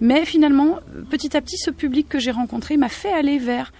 Mais 0.00 0.24
finalement, 0.24 0.78
petit 1.10 1.36
à 1.36 1.40
petit, 1.40 1.58
ce 1.58 1.70
public 1.70 2.08
que 2.08 2.20
j'ai 2.20 2.30
rencontré 2.30 2.76
m'a 2.76 2.88
fait 2.88 3.12
aller 3.12 3.38
vers 3.38 3.72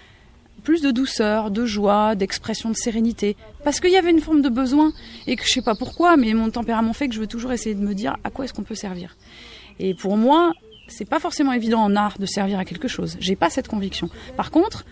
plus 0.63 0.81
de 0.81 0.91
douceur, 0.91 1.51
de 1.51 1.65
joie, 1.65 2.15
d'expression 2.15 2.69
de 2.69 2.75
sérénité. 2.75 3.35
Parce 3.63 3.79
qu'il 3.79 3.91
y 3.91 3.97
avait 3.97 4.11
une 4.11 4.21
forme 4.21 4.41
de 4.41 4.49
besoin 4.49 4.91
et 5.27 5.35
que 5.35 5.43
je 5.45 5.49
sais 5.49 5.61
pas 5.61 5.75
pourquoi, 5.75 6.17
mais 6.17 6.33
mon 6.33 6.49
tempérament 6.49 6.93
fait 6.93 7.07
que 7.07 7.15
je 7.15 7.19
veux 7.19 7.27
toujours 7.27 7.51
essayer 7.51 7.75
de 7.75 7.81
me 7.81 7.93
dire 7.93 8.15
à 8.23 8.29
quoi 8.29 8.45
est-ce 8.45 8.53
qu'on 8.53 8.63
peut 8.63 8.75
servir. 8.75 9.15
Et 9.79 9.93
pour 9.93 10.17
moi, 10.17 10.53
c'est 10.87 11.05
pas 11.05 11.19
forcément 11.19 11.53
évident 11.53 11.81
en 11.81 11.95
art 11.95 12.17
de 12.19 12.25
servir 12.25 12.59
à 12.59 12.65
quelque 12.65 12.87
chose. 12.87 13.17
J'ai 13.19 13.35
pas 13.35 13.49
cette 13.49 13.67
conviction. 13.67 14.09
Par 14.37 14.51
contre, 14.51 14.85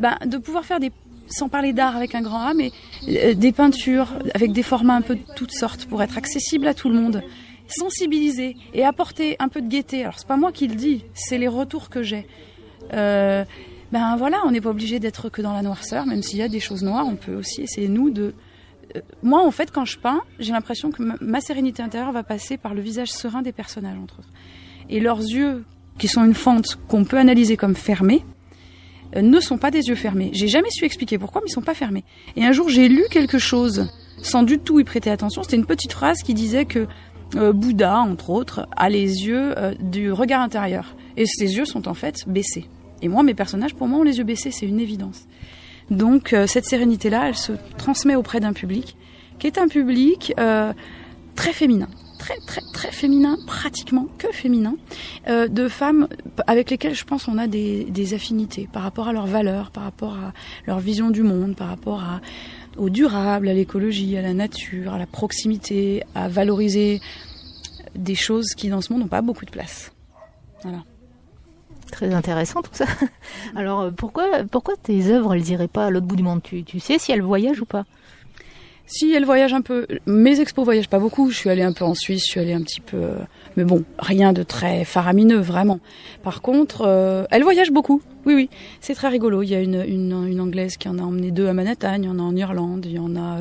ben, 0.00 0.16
de 0.26 0.38
pouvoir 0.38 0.64
faire 0.64 0.80
des, 0.80 0.90
sans 1.28 1.48
parler 1.48 1.72
d'art 1.72 1.96
avec 1.96 2.14
un 2.14 2.22
grand 2.22 2.40
A, 2.40 2.54
mais 2.54 2.72
euh, 3.08 3.34
des 3.34 3.52
peintures 3.52 4.12
avec 4.34 4.52
des 4.52 4.62
formats 4.62 4.96
un 4.96 5.02
peu 5.02 5.16
de 5.16 5.22
toutes 5.36 5.52
sortes 5.52 5.86
pour 5.86 6.02
être 6.02 6.18
accessible 6.18 6.66
à 6.66 6.74
tout 6.74 6.88
le 6.88 6.96
monde, 6.96 7.22
sensibiliser 7.68 8.56
et 8.74 8.84
apporter 8.84 9.36
un 9.38 9.48
peu 9.48 9.60
de 9.60 9.68
gaieté. 9.68 10.02
Alors 10.02 10.18
c'est 10.18 10.28
pas 10.28 10.36
moi 10.36 10.52
qui 10.52 10.66
le 10.68 10.74
dis, 10.74 11.04
c'est 11.14 11.38
les 11.38 11.48
retours 11.48 11.88
que 11.88 12.02
j'ai. 12.02 12.26
Euh, 12.92 13.44
ben 13.94 14.16
voilà, 14.16 14.42
on 14.44 14.50
n'est 14.50 14.60
pas 14.60 14.70
obligé 14.70 14.98
d'être 14.98 15.28
que 15.28 15.40
dans 15.40 15.52
la 15.52 15.62
noirceur, 15.62 16.04
même 16.04 16.20
s'il 16.20 16.40
y 16.40 16.42
a 16.42 16.48
des 16.48 16.58
choses 16.58 16.82
noires, 16.82 17.06
on 17.06 17.14
peut 17.14 17.36
aussi 17.36 17.62
essayer 17.62 17.86
nous 17.86 18.10
de. 18.10 18.34
Euh, 18.96 19.00
moi, 19.22 19.46
en 19.46 19.52
fait, 19.52 19.70
quand 19.70 19.84
je 19.84 19.98
peins, 19.98 20.20
j'ai 20.40 20.50
l'impression 20.50 20.90
que 20.90 21.00
ma, 21.00 21.40
sérénité 21.40 21.80
intérieure 21.80 22.10
va 22.10 22.24
passer 22.24 22.56
par 22.56 22.74
le 22.74 22.80
visage 22.80 23.12
serein 23.12 23.40
des 23.40 23.52
personnages, 23.52 23.96
entre 23.96 24.18
autres. 24.18 24.30
Et 24.90 24.98
leurs 24.98 25.20
yeux, 25.20 25.64
qui 25.96 26.08
sont 26.08 26.24
une 26.24 26.34
fente 26.34 26.76
qu'on 26.88 27.04
peut 27.04 27.18
analyser 27.18 27.56
comme 27.56 27.76
fermés, 27.76 28.24
euh, 29.14 29.22
ne 29.22 29.38
sont 29.38 29.58
pas 29.58 29.70
des 29.70 29.86
yeux 29.86 29.94
fermés. 29.94 30.30
J'ai 30.32 30.48
jamais 30.48 30.70
su 30.70 30.84
expliquer 30.84 31.16
pourquoi, 31.16 31.40
mais 31.42 31.48
ils 31.48 31.52
sont 31.52 31.62
pas 31.62 31.74
fermés. 31.74 32.02
Et 32.34 32.44
un 32.44 32.50
jour, 32.50 32.68
j'ai 32.68 32.88
lu 32.88 33.04
quelque 33.12 33.38
chose 33.38 33.92
sans 34.22 34.42
du 34.42 34.58
tout 34.58 34.80
y 34.80 34.84
prêter 34.84 35.12
attention. 35.12 35.44
C'était 35.44 35.54
une 35.54 35.66
petite 35.66 35.92
phrase 35.92 36.24
qui 36.24 36.34
disait 36.34 36.64
que 36.64 36.88
euh, 37.36 37.52
Bouddha, 37.52 38.00
entre 38.00 38.30
autres, 38.30 38.66
a 38.76 38.88
les 38.88 39.28
yeux 39.28 39.54
du 39.78 40.10
regard 40.10 40.40
intérieur. 40.40 40.96
Et 41.16 41.26
ses 41.26 41.58
yeux 41.58 41.64
sont 41.64 41.86
en 41.86 41.94
fait 41.94 42.24
baissés. 42.26 42.68
Et 43.02 43.08
moi, 43.08 43.22
mes 43.22 43.34
personnages, 43.34 43.74
pour 43.74 43.88
moi, 43.88 44.00
ont 44.00 44.02
les 44.02 44.18
yeux 44.18 44.24
baissés, 44.24 44.50
c'est 44.50 44.66
une 44.66 44.80
évidence. 44.80 45.26
Donc 45.90 46.32
euh, 46.32 46.46
cette 46.46 46.64
sérénité-là, 46.64 47.28
elle 47.28 47.36
se 47.36 47.52
transmet 47.76 48.14
auprès 48.14 48.40
d'un 48.40 48.52
public 48.52 48.96
qui 49.38 49.46
est 49.46 49.58
un 49.58 49.68
public 49.68 50.32
euh, 50.38 50.72
très 51.34 51.52
féminin, 51.52 51.88
très 52.18 52.36
très 52.46 52.62
très 52.72 52.92
féminin, 52.92 53.36
pratiquement 53.46 54.06
que 54.16 54.28
féminin, 54.32 54.76
euh, 55.28 55.48
de 55.48 55.68
femmes 55.68 56.08
avec 56.46 56.70
lesquelles 56.70 56.94
je 56.94 57.04
pense 57.04 57.28
on 57.28 57.36
a 57.36 57.46
des, 57.46 57.84
des, 57.84 58.14
affinités 58.14 58.68
par 58.72 58.82
rapport 58.82 59.08
à 59.08 59.12
leurs 59.12 59.26
valeurs, 59.26 59.70
par 59.70 59.82
rapport 59.82 60.14
à 60.14 60.32
leur 60.66 60.78
vision 60.78 61.10
du 61.10 61.22
monde, 61.22 61.56
par 61.56 61.68
rapport 61.68 62.00
à, 62.00 62.20
au 62.78 62.88
durable, 62.88 63.48
à 63.48 63.52
l'écologie, 63.52 64.16
à 64.16 64.22
la 64.22 64.32
nature, 64.32 64.94
à 64.94 64.98
la 64.98 65.06
proximité, 65.06 66.02
à 66.14 66.28
valoriser 66.28 67.00
des 67.94 68.14
choses 68.14 68.54
qui 68.56 68.68
dans 68.68 68.80
ce 68.80 68.92
monde 68.92 69.02
n'ont 69.02 69.08
pas 69.08 69.22
beaucoup 69.22 69.44
de 69.44 69.50
place. 69.50 69.92
Voilà. 70.62 70.84
Très 71.90 72.12
intéressant 72.12 72.62
tout 72.62 72.70
ça. 72.72 72.86
Alors 73.56 73.80
euh, 73.80 73.90
pourquoi, 73.90 74.44
pourquoi 74.50 74.74
tes 74.82 75.08
œuvres, 75.08 75.34
elles 75.34 75.48
iraient 75.50 75.68
pas 75.68 75.86
à 75.86 75.90
l'autre 75.90 76.06
bout 76.06 76.16
du 76.16 76.22
monde? 76.22 76.42
Tu, 76.42 76.80
sais 76.80 76.98
si 76.98 77.12
elles 77.12 77.22
voyagent 77.22 77.60
ou 77.60 77.66
pas? 77.66 77.84
Si 78.86 79.12
elles 79.14 79.24
voyagent 79.24 79.54
un 79.54 79.62
peu, 79.62 79.86
mes 80.06 80.40
expos 80.40 80.64
voyagent 80.64 80.90
pas 80.90 80.98
beaucoup. 80.98 81.30
Je 81.30 81.36
suis 81.36 81.48
allée 81.48 81.62
un 81.62 81.72
peu 81.72 81.84
en 81.84 81.94
Suisse, 81.94 82.22
je 82.24 82.30
suis 82.30 82.40
allée 82.40 82.52
un 82.52 82.62
petit 82.62 82.82
peu, 82.82 82.98
euh, 82.98 83.18
mais 83.56 83.64
bon, 83.64 83.84
rien 83.98 84.32
de 84.32 84.42
très 84.42 84.84
faramineux 84.84 85.38
vraiment. 85.38 85.80
Par 86.22 86.42
contre, 86.42 86.82
euh, 86.82 87.24
elles 87.30 87.44
voyagent 87.44 87.72
beaucoup. 87.72 88.02
Oui, 88.26 88.34
oui, 88.34 88.50
c'est 88.80 88.94
très 88.94 89.08
rigolo. 89.08 89.42
Il 89.42 89.48
y 89.48 89.54
a 89.54 89.60
une, 89.60 90.40
anglaise 90.40 90.76
qui 90.76 90.88
en 90.88 90.98
a 90.98 91.02
emmené 91.02 91.30
deux 91.30 91.48
à 91.48 91.54
Manhattan, 91.54 91.94
il 91.96 92.04
y 92.04 92.08
en 92.08 92.18
a 92.18 92.22
en 92.22 92.36
Irlande, 92.36 92.84
il 92.84 92.92
y 92.92 92.98
en 92.98 93.16
a, 93.16 93.38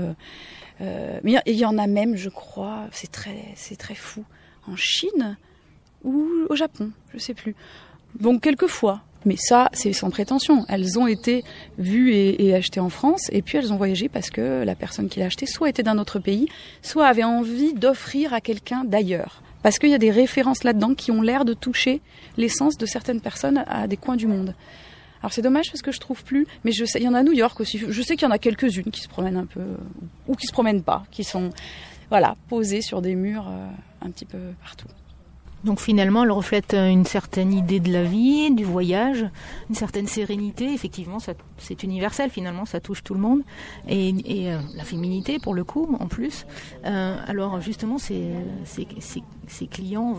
euh, 0.82 1.20
mais 1.24 1.36
il 1.46 1.56
y 1.56 1.66
en 1.66 1.78
a 1.78 1.88
même, 1.88 2.16
je 2.16 2.30
crois, 2.30 2.88
c'est 2.92 3.12
très, 3.12 3.46
c'est 3.56 3.78
très 3.78 3.96
fou, 3.96 4.24
en 4.68 4.76
Chine 4.76 5.38
ou 6.04 6.26
au 6.50 6.56
Japon, 6.56 6.92
je 7.14 7.20
sais 7.20 7.34
plus. 7.34 7.56
Donc 8.20 8.42
quelquefois, 8.42 9.02
mais 9.26 9.38
ça, 9.38 9.70
c'est 9.74 9.94
sans 9.94 10.10
prétention. 10.10 10.66
Elles 10.68 11.00
ont 11.00 11.08
été 11.08 11.44
vues 11.78 12.14
et, 12.14 12.54
achetées 12.54 12.80
en 12.80 12.90
France, 12.90 13.30
et 13.32 13.42
puis 13.42 13.58
elles 13.58 13.72
ont 13.72 13.78
voyagé 13.78 14.10
parce 14.10 14.30
que 14.30 14.64
la 14.64 14.76
personne 14.76 15.10
qui 15.10 15.20
l'a 15.20 15.28
acheté 15.28 15.46
soit 15.46 15.70
était 15.70 15.84
d'un 15.84 15.98
autre 15.98 16.20
pays, 16.20 16.48
soit 16.82 17.08
avait 17.08 17.24
envie 17.24 17.74
d'offrir 17.74 18.34
à 18.34 18.42
quelqu'un 18.42 18.84
d'ailleurs. 18.84 19.42
Parce 19.62 19.80
qu'il 19.80 19.90
y 19.90 19.94
a 19.94 20.00
des 20.00 20.12
références 20.12 20.64
là-dedans 20.66 20.94
qui 20.94 21.12
ont 21.12 21.22
l'air 21.22 21.46
de 21.46 21.54
toucher 21.54 22.02
l'essence 22.36 22.78
de 22.78 22.86
certaines 22.86 23.22
personnes 23.22 23.64
à 23.68 23.88
des 23.88 23.96
coins 23.96 24.18
du 24.18 24.28
monde. 24.28 24.56
Alors 25.22 25.32
c'est 25.32 25.42
dommage 25.42 25.72
parce 25.72 25.82
que 25.82 25.94
je 25.94 26.02
trouve 26.02 26.22
plus, 26.26 26.46
mais 26.66 26.74
je 26.74 26.84
sais, 26.84 27.00
il 27.00 27.06
y 27.06 27.08
en 27.08 27.14
a 27.14 27.20
à 27.20 27.24
New 27.24 27.32
York 27.32 27.58
aussi. 27.62 27.78
Je 27.78 28.02
sais 28.02 28.18
qu'il 28.18 28.28
y 28.28 28.30
en 28.30 28.34
a 28.34 28.40
quelques-unes 28.40 28.92
qui 28.92 29.00
se 29.00 29.08
promènent 29.08 29.38
un 29.38 29.46
peu, 29.46 29.62
ou 30.28 30.36
qui 30.36 30.48
se 30.48 30.52
promènent 30.52 30.84
pas, 30.84 31.06
qui 31.12 31.24
sont, 31.24 31.50
voilà, 32.10 32.36
posées 32.50 32.82
sur 32.82 33.02
des 33.02 33.16
murs 33.16 33.48
euh, 33.48 33.68
un 34.02 34.12
petit 34.12 34.26
peu 34.26 34.38
partout. 34.62 34.88
Donc 35.64 35.80
finalement, 35.80 36.24
elle 36.24 36.32
reflète 36.32 36.74
une 36.74 37.06
certaine 37.06 37.54
idée 37.54 37.80
de 37.80 37.92
la 37.92 38.04
vie, 38.04 38.52
du 38.52 38.66
voyage, 38.66 39.26
une 39.70 39.76
certaine 39.76 40.08
sérénité. 40.08 40.74
Effectivement, 40.74 41.18
c'est 41.58 41.84
universel 41.84 42.30
finalement, 42.30 42.66
ça 42.66 42.80
touche 42.80 43.04
tout 43.04 43.14
le 43.14 43.22
monde. 43.22 43.42
Et, 43.88 44.14
euh, 44.52 44.60
la 44.76 44.84
féminité 44.84 45.40
pour 45.40 45.54
le 45.54 45.64
coup, 45.64 45.96
en 46.00 46.08
plus. 46.08 46.46
Euh, 46.86 47.18
alors 47.28 47.62
justement, 47.62 47.98
ces, 47.98 48.34
clients, 49.72 50.16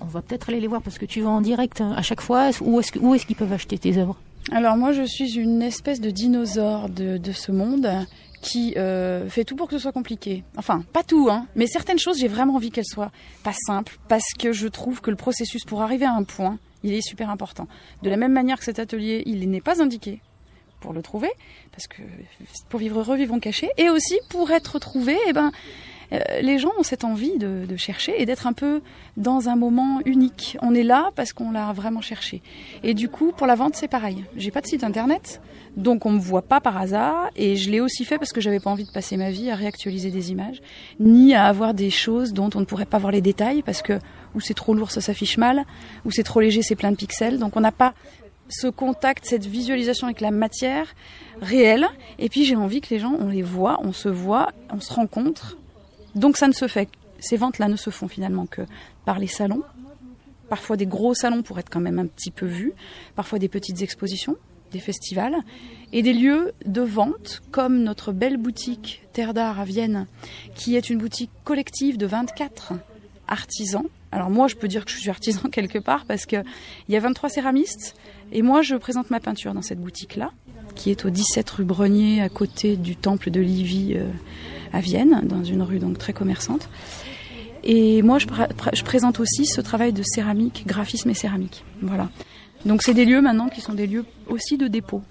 on 0.00 0.06
va, 0.06 0.22
peut-être 0.22 0.50
aller 0.50 0.60
les 0.60 0.68
voir 0.68 0.82
parce 0.82 0.98
que 0.98 1.06
tu 1.06 1.22
vas 1.22 1.30
en 1.30 1.40
direct 1.40 1.80
hein, 1.80 1.92
à 1.96 2.02
chaque 2.02 2.20
fois. 2.20 2.50
Où 2.60 2.78
est-ce 2.78 2.96
est 2.96 3.26
qu'ils 3.26 3.36
peuvent 3.36 3.52
acheter 3.52 3.78
tes 3.78 3.98
œuvres? 3.98 4.16
Alors 4.52 4.76
moi 4.76 4.92
je 4.92 5.04
suis 5.04 5.38
une 5.38 5.62
espèce 5.62 6.02
de 6.02 6.10
dinosaure 6.10 6.90
de 6.90 7.32
ce 7.32 7.50
monde 7.50 7.88
qui 8.44 8.74
euh, 8.76 9.26
fait 9.28 9.44
tout 9.44 9.56
pour 9.56 9.68
que 9.68 9.76
ce 9.76 9.82
soit 9.82 9.92
compliqué. 9.92 10.44
Enfin, 10.56 10.84
pas 10.92 11.02
tout, 11.02 11.28
hein, 11.30 11.46
mais 11.56 11.66
certaines 11.66 11.98
choses, 11.98 12.18
j'ai 12.18 12.28
vraiment 12.28 12.56
envie 12.56 12.70
qu'elles 12.70 12.84
soient 12.84 13.10
pas 13.42 13.54
simples, 13.66 13.98
parce 14.06 14.34
que 14.38 14.52
je 14.52 14.68
trouve 14.68 15.00
que 15.00 15.10
le 15.10 15.16
processus 15.16 15.64
pour 15.64 15.80
arriver 15.82 16.04
à 16.04 16.12
un 16.12 16.24
point, 16.24 16.58
il 16.82 16.92
est 16.92 17.00
super 17.00 17.30
important. 17.30 17.66
De 18.02 18.10
la 18.10 18.18
même 18.18 18.32
manière 18.32 18.58
que 18.58 18.64
cet 18.64 18.78
atelier, 18.78 19.22
il 19.24 19.48
n'est 19.50 19.62
pas 19.62 19.82
indiqué 19.82 20.20
pour 20.80 20.92
le 20.92 21.00
trouver, 21.00 21.30
parce 21.72 21.86
que 21.86 22.02
pour 22.68 22.78
vivre 22.78 23.00
heureux, 23.00 23.16
vivons 23.16 23.40
cachés, 23.40 23.70
et 23.78 23.88
aussi 23.88 24.18
pour 24.28 24.50
être 24.50 24.78
trouvé, 24.78 25.16
eh 25.26 25.32
ben, 25.32 25.50
euh, 26.12 26.18
les 26.42 26.58
gens 26.58 26.72
ont 26.78 26.82
cette 26.82 27.04
envie 27.04 27.38
de, 27.38 27.64
de 27.66 27.76
chercher 27.76 28.20
et 28.20 28.26
d'être 28.26 28.46
un 28.46 28.52
peu 28.52 28.82
dans 29.16 29.48
un 29.48 29.56
moment 29.56 30.00
unique. 30.04 30.58
On 30.60 30.74
est 30.74 30.82
là 30.82 31.10
parce 31.16 31.32
qu'on 31.32 31.50
l'a 31.50 31.72
vraiment 31.72 32.02
cherché. 32.02 32.42
Et 32.82 32.92
du 32.92 33.08
coup, 33.08 33.32
pour 33.32 33.46
la 33.46 33.54
vente, 33.54 33.74
c'est 33.74 33.88
pareil. 33.88 34.26
J'ai 34.36 34.50
pas 34.50 34.60
de 34.60 34.66
site 34.66 34.84
internet, 34.84 35.40
donc 35.76 36.06
on 36.06 36.10
me 36.10 36.20
voit 36.20 36.42
pas 36.42 36.60
par 36.60 36.76
hasard 36.76 37.30
et 37.34 37.56
je 37.56 37.70
l'ai 37.70 37.80
aussi 37.80 38.04
fait 38.04 38.18
parce 38.18 38.32
que 38.32 38.40
j'avais 38.40 38.60
pas 38.60 38.70
envie 38.70 38.84
de 38.84 38.92
passer 38.92 39.16
ma 39.16 39.30
vie 39.30 39.50
à 39.50 39.56
réactualiser 39.56 40.10
des 40.10 40.30
images, 40.30 40.62
ni 41.00 41.34
à 41.34 41.46
avoir 41.46 41.74
des 41.74 41.90
choses 41.90 42.32
dont 42.32 42.50
on 42.54 42.60
ne 42.60 42.64
pourrait 42.64 42.86
pas 42.86 42.98
voir 42.98 43.12
les 43.12 43.20
détails 43.20 43.62
parce 43.62 43.82
que 43.82 43.98
ou 44.34 44.40
c'est 44.40 44.54
trop 44.54 44.74
lourd 44.74 44.90
ça 44.90 45.00
s'affiche 45.00 45.36
mal, 45.36 45.64
ou 46.04 46.12
c'est 46.12 46.22
trop 46.22 46.40
léger 46.40 46.62
c'est 46.62 46.76
plein 46.76 46.92
de 46.92 46.96
pixels. 46.96 47.38
Donc 47.38 47.56
on 47.56 47.60
n'a 47.60 47.72
pas 47.72 47.94
ce 48.48 48.68
contact, 48.68 49.24
cette 49.24 49.46
visualisation 49.46 50.06
avec 50.06 50.20
la 50.20 50.30
matière 50.30 50.94
réelle. 51.40 51.86
Et 52.18 52.28
puis 52.28 52.44
j'ai 52.44 52.56
envie 52.56 52.80
que 52.80 52.90
les 52.90 53.00
gens, 53.00 53.16
on 53.18 53.28
les 53.28 53.42
voit, 53.42 53.80
on 53.82 53.92
se 53.92 54.08
voit, 54.08 54.52
on 54.70 54.80
se 54.80 54.92
rencontre. 54.92 55.56
Donc 56.14 56.36
ça 56.36 56.46
ne 56.46 56.52
se 56.52 56.68
fait, 56.68 56.88
ces 57.18 57.36
ventes-là 57.36 57.68
ne 57.68 57.76
se 57.76 57.90
font 57.90 58.06
finalement 58.06 58.46
que 58.46 58.62
par 59.04 59.18
les 59.18 59.26
salons. 59.26 59.62
Parfois 60.48 60.76
des 60.76 60.86
gros 60.86 61.14
salons 61.14 61.42
pour 61.42 61.58
être 61.58 61.70
quand 61.70 61.80
même 61.80 61.98
un 61.98 62.06
petit 62.06 62.30
peu 62.30 62.46
vus, 62.46 62.74
parfois 63.16 63.38
des 63.38 63.48
petites 63.48 63.82
expositions, 63.82 64.36
des 64.74 64.80
festivals 64.80 65.36
et 65.92 66.02
des 66.02 66.12
lieux 66.12 66.52
de 66.66 66.82
vente 66.82 67.42
comme 67.52 67.82
notre 67.82 68.12
belle 68.12 68.36
boutique 68.36 69.02
Terre 69.12 69.32
d'Art 69.32 69.60
à 69.60 69.64
Vienne, 69.64 70.06
qui 70.56 70.76
est 70.76 70.90
une 70.90 70.98
boutique 70.98 71.30
collective 71.44 71.96
de 71.96 72.06
24 72.06 72.74
artisans 73.28 73.84
Alors 74.12 74.30
moi, 74.30 74.48
je 74.48 74.56
peux 74.56 74.68
dire 74.68 74.84
que 74.84 74.90
je 74.90 74.98
suis 74.98 75.08
artisan 75.08 75.48
quelque 75.52 75.78
part 75.78 76.04
parce 76.04 76.26
qu'il 76.26 76.44
y 76.88 76.96
a 76.96 77.00
23 77.00 77.30
céramistes 77.30 77.94
et 78.32 78.42
moi, 78.42 78.62
je 78.62 78.74
présente 78.74 79.10
ma 79.10 79.20
peinture 79.20 79.54
dans 79.54 79.62
cette 79.62 79.80
boutique-là, 79.80 80.32
qui 80.74 80.90
est 80.90 81.04
au 81.04 81.10
17 81.10 81.48
rue 81.50 81.64
Brenier, 81.64 82.20
à 82.20 82.28
côté 82.28 82.76
du 82.76 82.96
temple 82.96 83.30
de 83.30 83.40
Livy 83.40 83.94
euh, 83.94 84.10
à 84.72 84.80
Vienne, 84.80 85.20
dans 85.24 85.44
une 85.44 85.62
rue 85.62 85.78
donc 85.78 85.98
très 85.98 86.12
commerçante. 86.12 86.68
Et 87.62 88.02
moi, 88.02 88.18
je, 88.18 88.26
je 88.72 88.82
présente 88.82 89.20
aussi 89.20 89.46
ce 89.46 89.60
travail 89.60 89.92
de 89.92 90.02
céramique, 90.02 90.64
graphisme 90.66 91.10
et 91.10 91.14
céramique. 91.14 91.64
Voilà. 91.80 92.10
Donc 92.64 92.82
c'est 92.82 92.94
des 92.94 93.04
lieux 93.04 93.20
maintenant 93.20 93.48
qui 93.48 93.60
sont 93.60 93.74
des 93.74 93.86
lieux 93.86 94.04
aussi 94.26 94.56
de 94.56 94.68
dépôt, 94.68 95.02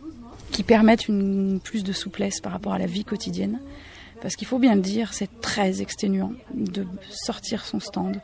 qui 0.51 0.63
permettent 0.63 1.07
une 1.07 1.59
plus 1.59 1.83
de 1.83 1.93
souplesse 1.93 2.39
par 2.41 2.51
rapport 2.51 2.73
à 2.73 2.79
la 2.79 2.87
vie 2.87 3.03
quotidienne. 3.03 3.59
Parce 4.21 4.35
qu'il 4.35 4.47
faut 4.47 4.59
bien 4.59 4.75
le 4.75 4.81
dire, 4.81 5.13
c'est 5.13 5.41
très 5.41 5.81
exténuant 5.81 6.31
de 6.53 6.85
sortir 7.09 7.65
son 7.65 7.79
stand, 7.79 8.21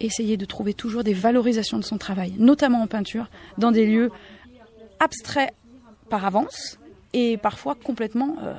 essayer 0.00 0.36
de 0.36 0.44
trouver 0.44 0.74
toujours 0.74 1.04
des 1.04 1.14
valorisations 1.14 1.78
de 1.78 1.84
son 1.84 1.98
travail, 1.98 2.32
notamment 2.38 2.82
en 2.82 2.86
peinture, 2.86 3.28
dans 3.58 3.70
des 3.70 3.86
lieux 3.86 4.10
abstraits 5.00 5.52
par 6.08 6.24
avance 6.24 6.78
et 7.12 7.36
parfois 7.36 7.74
complètement 7.74 8.36
euh, 8.42 8.54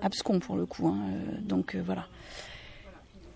abscons 0.00 0.40
pour 0.40 0.56
le 0.56 0.66
coup. 0.66 0.88
Hein. 0.88 0.98
Euh, 1.10 1.40
donc 1.40 1.74
euh, 1.74 1.82
voilà. 1.84 2.06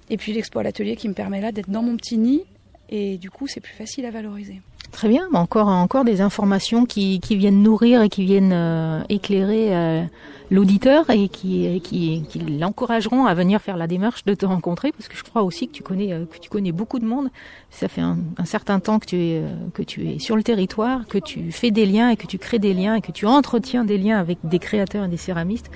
Et 0.09 0.17
puis 0.17 0.33
l'expo 0.33 0.59
à 0.59 0.63
l'atelier 0.63 0.97
qui 0.97 1.09
me 1.09 1.15
permet 1.15 1.41
là 1.41 1.53
d'être 1.53 1.71
dans 1.71 1.83
mon 1.83 1.97
petit 1.97 2.19
nid 2.19 2.45
et 2.89 3.19
du 3.19 3.31
coup 3.31 3.47
c'est 3.47 3.61
plus 3.61 3.75
facile 3.75 4.07
à 4.07 4.11
valoriser. 4.11 4.61
Très 4.97 5.11
bien, 5.11 5.29
encore 5.35 5.69
encore 5.69 6.05
des 6.07 6.23
informations 6.23 6.87
qui, 6.87 7.21
viennent 7.29 7.63
nourrir 7.63 8.01
et 8.01 8.09
qui 8.09 8.25
viennent 8.25 8.55
euh, 8.55 9.03
éclairer 9.11 9.77
euh, 9.77 10.03
l'auditeur 10.51 11.11
et 11.11 11.29
qui, 11.29 12.23
l'encourageront 12.59 13.27
à 13.27 13.35
venir 13.35 13.61
faire 13.61 13.77
la 13.77 13.89
démarche 13.89 14.25
de 14.25 14.33
te 14.33 14.47
rencontrer 14.47 14.93
parce 14.93 15.09
que 15.09 15.15
je 15.19 15.23
crois 15.23 15.43
aussi 15.43 15.69
que 15.69 15.75
tu 15.75 15.83
connais 15.83 16.15
euh, 16.15 16.73
beaucoup 16.73 16.99
de 16.99 17.05
monde. 17.05 17.29
Ça 17.71 17.89
fait 17.89 18.01
un, 18.01 18.17
certain 18.47 18.81
temps 18.81 18.99
que 18.99 19.05
tu 19.05 19.17
es 19.17 19.43
que 19.75 19.83
tu 19.83 20.09
es 20.09 20.19
sur 20.19 20.35
le 20.35 20.43
territoire, 20.43 21.07
que 21.07 21.19
tu 21.19 21.53
fais 21.53 21.71
des 21.71 21.85
liens 21.85 22.09
et 22.09 22.17
que 22.17 22.27
tu 22.27 22.39
crées 22.39 22.59
des 22.59 22.73
liens 22.73 22.95
et 22.95 23.03
que 23.03 23.13
tu 23.13 23.27
entretiens 23.27 23.85
des 23.85 23.99
liens 23.99 24.19
avec 24.19 24.39
des 24.45 24.59
créateurs 24.59 25.05
et 25.05 25.09
des 25.09 25.19
céramistes. 25.19 25.71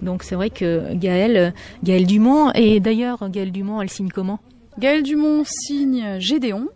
Donc 0.00 0.22
c'est 0.22 0.34
vrai 0.34 0.48
que 0.48 0.94
Gaëlle 0.94 1.52
Gaëlle 1.84 2.06
Dumont 2.06 2.52
et 2.54 2.80
d'ailleurs 2.80 3.28
Gaëlle 3.28 3.52
Dumont 3.52 3.82
elle 3.82 3.90
signe 3.90 4.08
comment? 4.08 4.40
Gaëlle 4.78 5.02
Dumont 5.02 5.42
signe 5.44 6.18
Gédéon. 6.20 6.68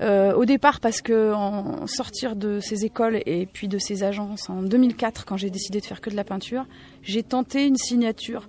Euh, 0.00 0.34
au 0.34 0.44
départ 0.44 0.80
parce 0.80 1.00
que 1.00 1.32
en 1.32 1.86
sortir 1.86 2.34
de 2.34 2.58
ces 2.60 2.84
écoles 2.84 3.20
et 3.26 3.46
puis 3.46 3.68
de 3.68 3.78
ces 3.78 4.02
agences 4.02 4.50
en 4.50 4.62
2004 4.62 5.24
quand 5.24 5.36
j'ai 5.36 5.50
décidé 5.50 5.80
de 5.80 5.86
faire 5.86 6.00
que 6.00 6.10
de 6.10 6.16
la 6.16 6.24
peinture, 6.24 6.66
j'ai 7.02 7.22
tenté 7.22 7.66
une 7.66 7.76
signature 7.76 8.48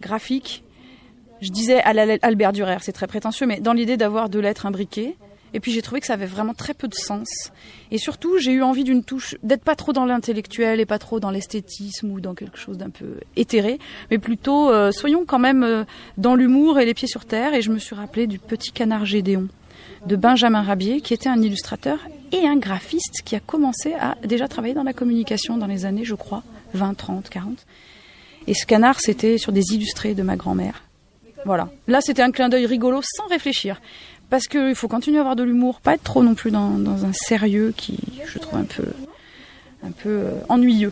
graphique. 0.00 0.64
Je 1.42 1.50
disais 1.50 1.82
à 1.82 1.90
Albert 2.22 2.52
Durer, 2.52 2.78
c'est 2.80 2.92
très 2.92 3.06
prétentieux, 3.06 3.46
mais 3.46 3.60
dans 3.60 3.74
l'idée 3.74 3.98
d'avoir 3.98 4.30
deux 4.30 4.40
lettres 4.40 4.64
imbriquées. 4.64 5.16
Et 5.54 5.60
puis 5.60 5.72
j'ai 5.72 5.80
trouvé 5.80 6.00
que 6.00 6.06
ça 6.06 6.14
avait 6.14 6.26
vraiment 6.26 6.54
très 6.54 6.74
peu 6.74 6.88
de 6.88 6.94
sens. 6.94 7.28
Et 7.90 7.98
surtout, 7.98 8.38
j'ai 8.38 8.52
eu 8.52 8.62
envie 8.62 8.84
d'une 8.84 9.04
touche, 9.04 9.36
d'être 9.42 9.62
pas 9.62 9.76
trop 9.76 9.92
dans 9.92 10.04
l'intellectuel 10.04 10.80
et 10.80 10.86
pas 10.86 10.98
trop 10.98 11.20
dans 11.20 11.30
l'esthétisme 11.30 12.10
ou 12.10 12.20
dans 12.20 12.34
quelque 12.34 12.58
chose 12.58 12.76
d'un 12.76 12.90
peu 12.90 13.20
éthéré, 13.36 13.78
mais 14.10 14.18
plutôt 14.18 14.70
euh, 14.70 14.92
soyons 14.92 15.24
quand 15.24 15.38
même 15.38 15.62
euh, 15.62 15.84
dans 16.18 16.34
l'humour 16.34 16.78
et 16.78 16.84
les 16.84 16.94
pieds 16.94 17.08
sur 17.08 17.24
terre. 17.24 17.54
Et 17.54 17.62
je 17.62 17.70
me 17.70 17.78
suis 17.78 17.94
rappelé 17.94 18.26
du 18.26 18.38
petit 18.38 18.72
canard 18.72 19.06
Gédéon 19.06 19.48
de 20.06 20.16
Benjamin 20.16 20.62
Rabier, 20.62 21.00
qui 21.00 21.14
était 21.14 21.28
un 21.28 21.42
illustrateur 21.42 21.98
et 22.32 22.46
un 22.46 22.56
graphiste 22.56 23.22
qui 23.24 23.34
a 23.34 23.40
commencé 23.40 23.94
à 23.94 24.16
déjà 24.24 24.48
travailler 24.48 24.74
dans 24.74 24.82
la 24.82 24.92
communication 24.92 25.56
dans 25.56 25.66
les 25.66 25.84
années, 25.84 26.04
je 26.04 26.14
crois, 26.14 26.42
20, 26.74 26.94
30, 26.94 27.28
40. 27.28 27.66
Et 28.46 28.54
ce 28.54 28.66
canard, 28.66 29.00
c'était 29.00 29.38
sur 29.38 29.52
des 29.52 29.74
illustrés 29.74 30.14
de 30.14 30.22
ma 30.22 30.36
grand-mère. 30.36 30.82
Voilà. 31.44 31.68
Là, 31.88 32.00
c'était 32.00 32.22
un 32.22 32.30
clin 32.30 32.48
d'œil 32.48 32.66
rigolo 32.66 33.00
sans 33.02 33.26
réfléchir. 33.26 33.80
Parce 34.30 34.48
qu'il 34.48 34.74
faut 34.74 34.88
continuer 34.88 35.18
à 35.18 35.20
avoir 35.20 35.36
de 35.36 35.44
l'humour, 35.44 35.80
pas 35.80 35.94
être 35.94 36.02
trop 36.02 36.22
non 36.22 36.34
plus 36.34 36.50
dans, 36.50 36.70
dans, 36.70 37.04
un 37.04 37.12
sérieux 37.12 37.72
qui, 37.76 37.98
je 38.26 38.38
trouve, 38.38 38.58
un 38.58 38.64
peu, 38.64 38.84
un 39.84 39.92
peu 39.92 40.08
euh, 40.08 40.32
ennuyeux. 40.48 40.90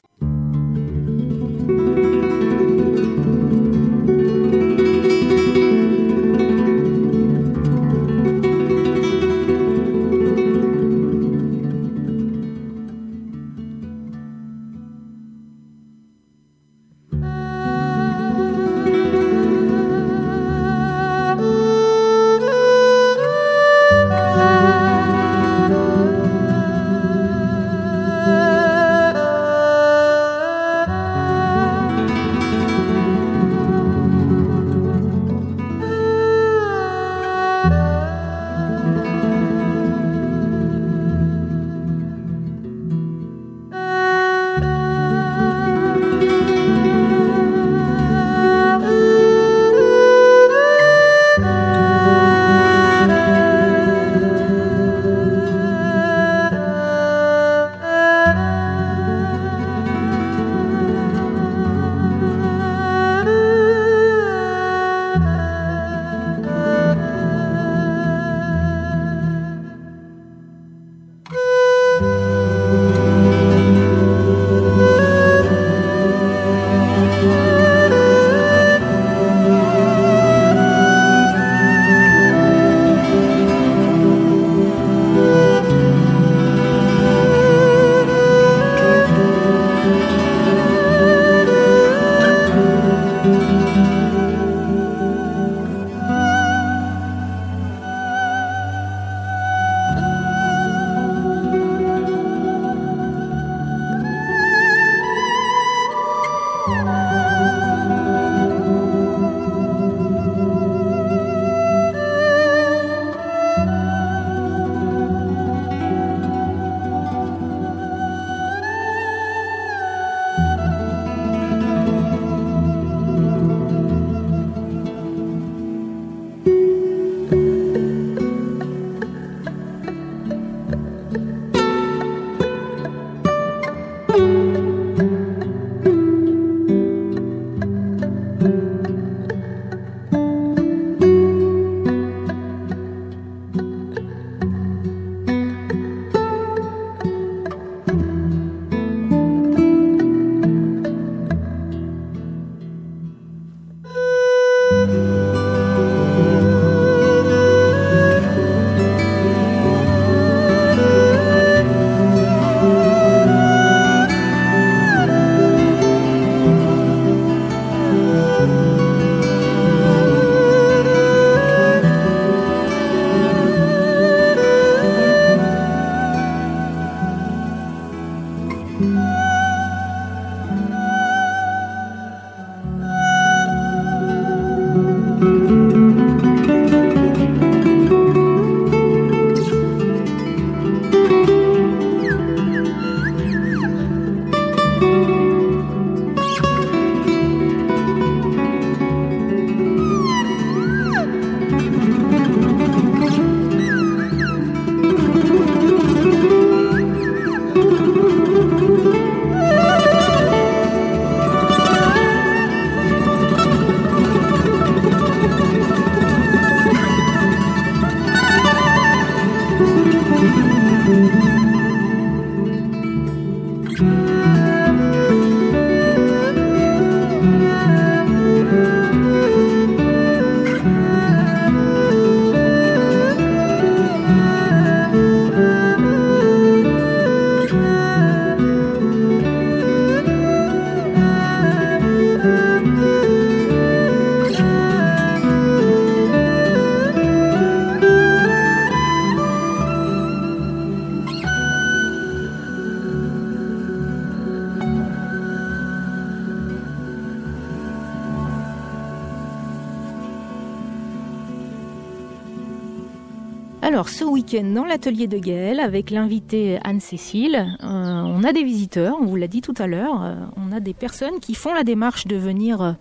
Dans 264.43 264.65
l'atelier 264.65 265.07
de 265.07 265.17
Gaël, 265.17 265.61
avec 265.61 265.91
l'invitée 265.91 266.59
Anne-Cécile, 266.65 267.57
euh, 267.63 267.67
on 267.67 268.25
a 268.25 268.33
des 268.33 268.43
visiteurs, 268.43 268.97
on 269.01 269.05
vous 269.05 269.15
l'a 269.15 269.29
dit 269.29 269.41
tout 269.41 269.55
à 269.59 269.69
l'heure, 269.69 270.03
euh, 270.03 270.17
on 270.37 270.51
a 270.51 270.59
des 270.59 270.75
personnes 270.75 271.21
qui 271.21 271.35
font 271.35 271.55
la 271.55 271.63
démarche 271.63 272.09
de 272.09 272.17
venir 272.17 272.61
euh, 272.61 272.73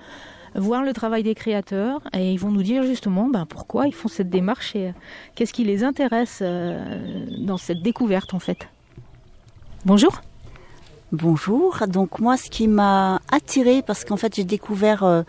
voir 0.55 0.81
le 0.81 0.93
travail 0.93 1.21
des 1.21 1.35
créateurs 1.35 2.01
et 2.11 2.33
ils 2.33 2.39
vont 2.39 2.49
nous 2.49 2.63
dire 2.63 2.81
justement 2.81 3.29
ben, 3.29 3.45
pourquoi 3.45 3.85
ils 3.85 3.93
font 3.93 4.07
cette 4.07 4.31
démarche 4.31 4.75
et 4.75 4.93
qu'est-ce 5.35 5.53
qui 5.53 5.63
les 5.63 5.83
intéresse 5.83 6.41
dans 6.41 7.57
cette 7.57 7.83
découverte 7.83 8.33
en 8.33 8.39
fait. 8.39 8.67
Bonjour. 9.85 10.23
Bonjour. 11.11 11.83
Donc 11.87 12.19
moi, 12.19 12.35
ce 12.35 12.49
qui 12.49 12.67
m'a 12.67 13.21
attiré, 13.31 13.83
parce 13.85 14.05
qu'en 14.05 14.17
fait 14.17 14.35
j'ai 14.35 14.43
découvert 14.43 15.23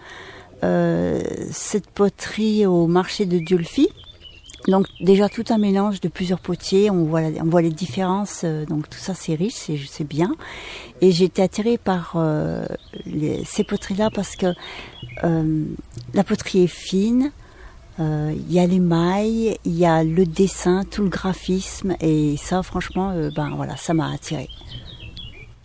cette 0.62 1.90
poterie 1.90 2.64
au 2.64 2.87
marché 2.87 3.26
de 3.26 3.38
Diolfi, 3.38 3.90
donc 4.68 4.87
déjà 5.00 5.29
tout 5.29 5.44
un 5.50 5.59
mélange 5.59 6.00
de 6.00 6.09
plusieurs 6.09 6.40
potiers, 6.40 6.90
on 6.90 7.05
voit, 7.05 7.20
on 7.40 7.44
voit 7.44 7.62
les 7.62 7.70
différences, 7.70 8.42
euh, 8.44 8.64
donc 8.64 8.88
tout 8.88 8.98
ça 8.98 9.14
c'est 9.14 9.35
riche, 9.35 9.55
c'est 9.55 10.09
bien. 10.09 10.35
Et 11.00 11.12
j'ai 11.12 11.24
été 11.24 11.42
attirée 11.42 11.77
par 11.77 12.14
euh, 12.16 12.64
ces 13.44 13.64
poteries-là 13.64 14.11
parce 14.14 14.37
que 14.37 14.46
euh, 15.25 15.65
la 16.15 16.25
poterie 16.25 16.65
est 16.65 16.67
fine, 16.67 17.31
il 17.98 18.52
y 18.52 18.58
a 18.58 18.67
les 18.67 18.81
mailles, 18.81 19.56
il 19.65 19.79
y 19.79 19.87
a 19.87 20.02
le 20.02 20.27
dessin, 20.27 20.83
tout 20.85 21.02
le 21.02 21.08
graphisme, 21.08 21.94
et 22.00 22.37
ça 22.37 22.60
franchement, 22.65 23.15
ben 23.37 23.52
voilà, 23.54 23.77
ça 23.77 23.94
m'a 23.94 24.12
attirée. 24.12 24.48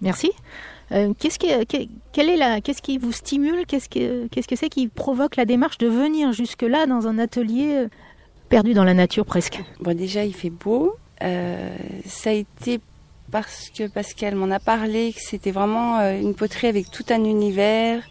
Merci. 0.01 0.31
qu'est-ce 0.91 1.39
qui, 1.39 2.97
vous 2.99 3.11
stimule? 3.11 3.65
Qu'est-ce 3.65 3.89
que, 3.89 4.27
qu'est-ce 4.27 4.47
que 4.47 4.55
c'est 4.55 4.69
qui 4.69 4.87
provoque 4.89 5.37
la 5.37 5.45
démarche 5.45 5.79
de 5.79 5.87
venir 5.87 6.31
jusque 6.31 6.61
là 6.61 6.85
dans 6.85 7.07
un 7.07 7.17
atelier 7.17 7.87
perdu 8.49 8.73
dans 8.73 8.83
la 8.83 8.93
nature 8.93 9.25
presque 9.25 9.61
Bon, 9.79 9.95
déjà, 9.95 10.25
il 10.25 10.33
fait 10.33 10.49
beau. 10.49 10.95
Euh, 11.21 11.75
ça 12.05 12.31
a 12.31 12.33
été 12.33 12.81
parce 13.31 13.69
que 13.69 13.87
Pascal 13.87 14.35
m'en 14.35 14.51
a 14.51 14.59
parlé, 14.59 15.13
que 15.13 15.21
c'était 15.21 15.51
vraiment 15.51 15.99
euh, 15.99 16.19
une 16.19 16.33
poterie 16.33 16.67
avec 16.67 16.89
tout 16.91 17.05
un 17.09 17.23
univers 17.23 18.03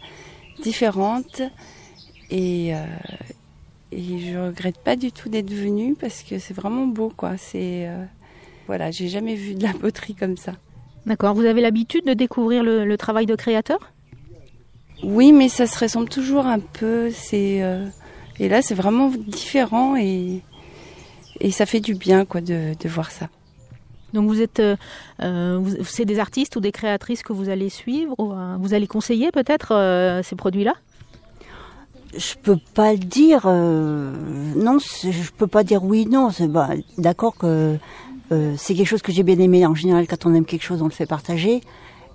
différente. 0.61 1.41
Et, 2.29 2.73
euh, 2.75 2.85
et 3.91 4.19
je 4.19 4.37
regrette 4.37 4.77
pas 4.77 4.95
du 4.95 5.11
tout 5.11 5.29
d'être 5.29 5.51
venue 5.51 5.95
parce 5.99 6.23
que 6.23 6.39
c'est 6.39 6.53
vraiment 6.53 6.87
beau, 6.87 7.11
quoi. 7.15 7.37
C'est 7.37 7.87
euh, 7.87 8.05
voilà, 8.67 8.91
j'ai 8.91 9.07
jamais 9.07 9.35
vu 9.35 9.55
de 9.55 9.63
la 9.63 9.73
poterie 9.73 10.15
comme 10.15 10.37
ça. 10.37 10.53
D'accord. 11.05 11.33
Vous 11.33 11.45
avez 11.45 11.61
l'habitude 11.61 12.05
de 12.05 12.13
découvrir 12.13 12.63
le, 12.63 12.85
le, 12.85 12.97
travail 12.97 13.25
de 13.25 13.35
créateur? 13.35 13.91
Oui, 15.03 15.31
mais 15.31 15.49
ça 15.49 15.65
se 15.65 15.79
ressemble 15.79 16.09
toujours 16.09 16.45
un 16.45 16.59
peu. 16.59 17.09
C'est 17.11 17.61
et 18.39 18.49
là, 18.49 18.61
c'est 18.61 18.75
vraiment 18.75 19.11
différent 19.27 19.95
et, 19.97 20.41
et 21.39 21.51
ça 21.51 21.65
fait 21.65 21.79
du 21.79 21.95
bien 21.95 22.25
quoi, 22.25 22.41
de, 22.41 22.73
de 22.79 22.89
voir 22.89 23.11
ça. 23.11 23.29
Donc 24.13 24.27
vous 24.27 24.41
êtes, 24.41 24.59
euh, 24.59 24.75
euh 25.21 25.63
c'est 25.83 26.05
des 26.05 26.19
artistes 26.19 26.55
ou 26.55 26.59
des 26.59 26.71
créatrices 26.71 27.21
que 27.21 27.33
vous 27.33 27.49
allez 27.49 27.69
suivre, 27.69 28.15
ou, 28.17 28.31
euh, 28.31 28.55
vous 28.59 28.73
allez 28.73 28.87
conseiller 28.87 29.31
peut-être 29.31 29.73
euh, 29.73 30.23
ces 30.23 30.35
produits-là? 30.35 30.73
Je 32.17 32.33
peux 32.41 32.57
pas 32.73 32.93
le 32.93 32.99
dire. 32.99 33.43
Euh, 33.45 34.11
non, 34.55 34.79
je 34.79 35.31
peux 35.37 35.45
pas 35.45 35.63
dire 35.63 35.83
oui, 35.83 36.07
non. 36.07 36.29
Bah, 36.47 36.69
D'accord 36.97 37.35
que 37.37 37.77
c'est 38.57 38.73
quelque 38.73 38.87
chose 38.87 39.03
que 39.03 39.11
j'ai 39.11 39.21
bien 39.21 39.37
aimé. 39.37 39.63
En 39.67 39.75
général, 39.75 40.07
quand 40.07 40.25
on 40.25 40.33
aime 40.33 40.45
quelque 40.45 40.63
chose, 40.63 40.81
on 40.81 40.85
le 40.85 40.91
fait 40.91 41.05
partager. 41.05 41.61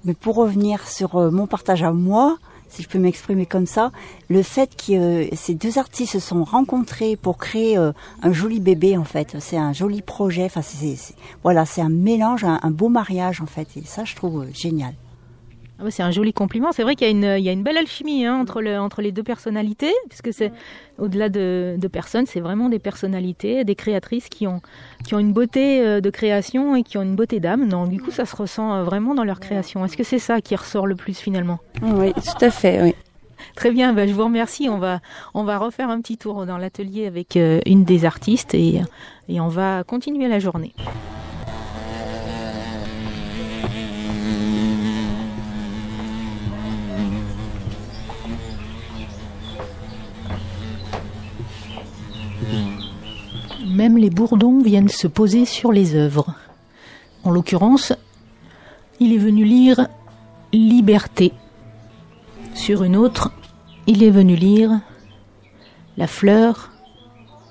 Mais 0.05 0.14
pour 0.14 0.35
revenir 0.35 0.87
sur 0.89 1.14
mon 1.31 1.47
partage 1.47 1.85
à 1.85 1.93
moi, 1.93 2.39
si 2.69 2.83
je 2.83 2.89
peux 2.89 2.99
m'exprimer 2.99 3.47
comme 3.47 3.67
ça, 3.67 3.93
le 4.29 4.43
fait 4.43 4.71
que 4.77 4.93
euh, 4.93 5.29
ces 5.35 5.55
deux 5.55 5.79
artistes 5.79 6.12
se 6.12 6.19
sont 6.19 6.45
rencontrés 6.45 7.17
pour 7.17 7.39
créer 7.39 7.79
euh, 7.79 7.93
un 8.23 8.33
joli 8.33 8.61
bébé 8.61 8.97
en 8.97 9.05
fait, 9.05 9.37
c'est 9.39 9.57
un 9.57 9.73
joli 9.73 10.03
projet. 10.03 10.45
Enfin, 10.45 10.62
c'est, 10.62 10.97
voilà, 11.43 11.67
c'est 11.67 11.83
un 11.83 11.89
mélange, 11.89 12.45
un, 12.45 12.71
beau 12.71 12.89
mariage 12.89 13.41
en 13.41 13.47
fait, 13.47 13.69
et 13.77 13.83
ça, 13.85 14.05
je 14.05 14.15
trouve 14.15 14.43
euh, 14.43 14.51
génial. 14.53 14.95
Ah 15.79 15.91
c'est 15.91 16.03
un 16.03 16.12
joli 16.12 16.33
compliment. 16.33 16.70
C'est 16.72 16.85
vrai 16.85 16.95
qu'il 16.95 17.07
y 17.07 17.11
a 17.11 17.12
une, 17.12 17.39
il 17.39 17.45
y 17.45 17.49
a 17.49 17.53
une 17.53 17.64
belle 17.64 17.77
alchimie 17.77 18.25
hein, 18.25 18.37
entre, 18.37 18.62
le, 18.62 18.79
entre 18.79 19.03
les 19.03 19.11
deux 19.11 19.25
personnalités, 19.25 19.93
puisque 20.09 20.33
c'est 20.33 20.53
au-delà 20.99 21.29
de, 21.29 21.77
de, 21.79 21.89
personnes, 21.89 22.27
c'est 22.27 22.41
vraiment 22.41 22.68
des 22.68 22.79
personnalités, 22.79 23.64
des 23.64 23.75
créatrices 23.75 24.29
qui 24.29 24.47
ont, 24.47 24.61
qui 25.05 25.14
ont 25.14 25.18
une 25.18 25.33
beauté 25.33 25.85
euh, 25.85 26.01
de 26.01 26.11
création 26.11 26.77
et 26.77 26.85
qui 26.85 26.97
ont 26.97 27.03
une 27.03 27.16
beauté 27.16 27.41
d'âme. 27.41 27.68
Donc 27.68 27.89
du 27.89 28.01
coup, 28.01 28.12
ça 28.12 28.25
se 28.25 28.37
ressent 28.37 28.72
euh, 28.72 28.83
vraiment 28.85 29.14
dans 29.14 29.25
leur 29.25 29.41
création. 29.41 29.85
Est-ce 29.85 29.97
que 29.97 30.05
c'est 30.05 30.20
ça 30.20 30.41
qui 30.41 30.55
ressort 30.55 30.87
le 30.87 30.95
plus 30.95 31.18
finalement? 31.18 31.59
Oui, 31.83 32.12
tout 32.12 32.45
à 32.45 32.51
fait. 32.51 32.81
Oui. 32.81 32.95
Très 33.57 33.72
bien, 33.72 33.93
ben, 33.93 34.09
je 34.09 34.14
vous 34.14 34.25
remercie. 34.25 34.68
On 34.68 34.79
va, 34.79 35.01
on 35.35 35.43
va 35.43 35.59
refaire 35.59 35.91
un 35.91 36.01
petit 36.01 36.18
tour 36.18 36.47
dans 36.47 36.57
l'atelier 36.57 37.07
avec 37.07 37.37
euh, 37.37 37.61
une 37.66 37.85
des 37.85 38.05
artistes 38.05 38.55
et, 38.55 38.81
et 39.29 39.41
on 39.41 39.49
va 39.49 39.83
continuer 39.83 40.29
la 40.29 40.39
journée. 40.39 40.72
Même 53.67 53.97
les 53.97 54.11
bourdons 54.11 54.61
viennent 54.61 54.89
se 54.89 55.07
poser 55.07 55.47
sur 55.47 55.73
les 55.73 55.95
œuvres. 55.95 56.35
En 57.23 57.31
l'occurrence, 57.31 57.95
il 59.01 59.12
est 59.12 59.19
venu 59.19 59.45
lire 59.45 59.89
Liberté. 60.53 61.33
Sur 62.55 62.85
une 62.85 62.97
autre, 62.97 63.33
il 63.87 64.03
est 64.03 64.11
venu 64.11 64.37
lire 64.37 64.81
La 65.97 66.07
fleur, 66.07 66.71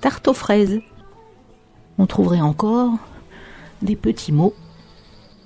tarte 0.00 0.28
aux 0.28 0.34
fraises. 0.34 0.80
On 1.98 2.06
trouverait 2.06 2.40
encore 2.40 2.92
des 3.82 3.96
petits 3.96 4.32
mots 4.32 4.54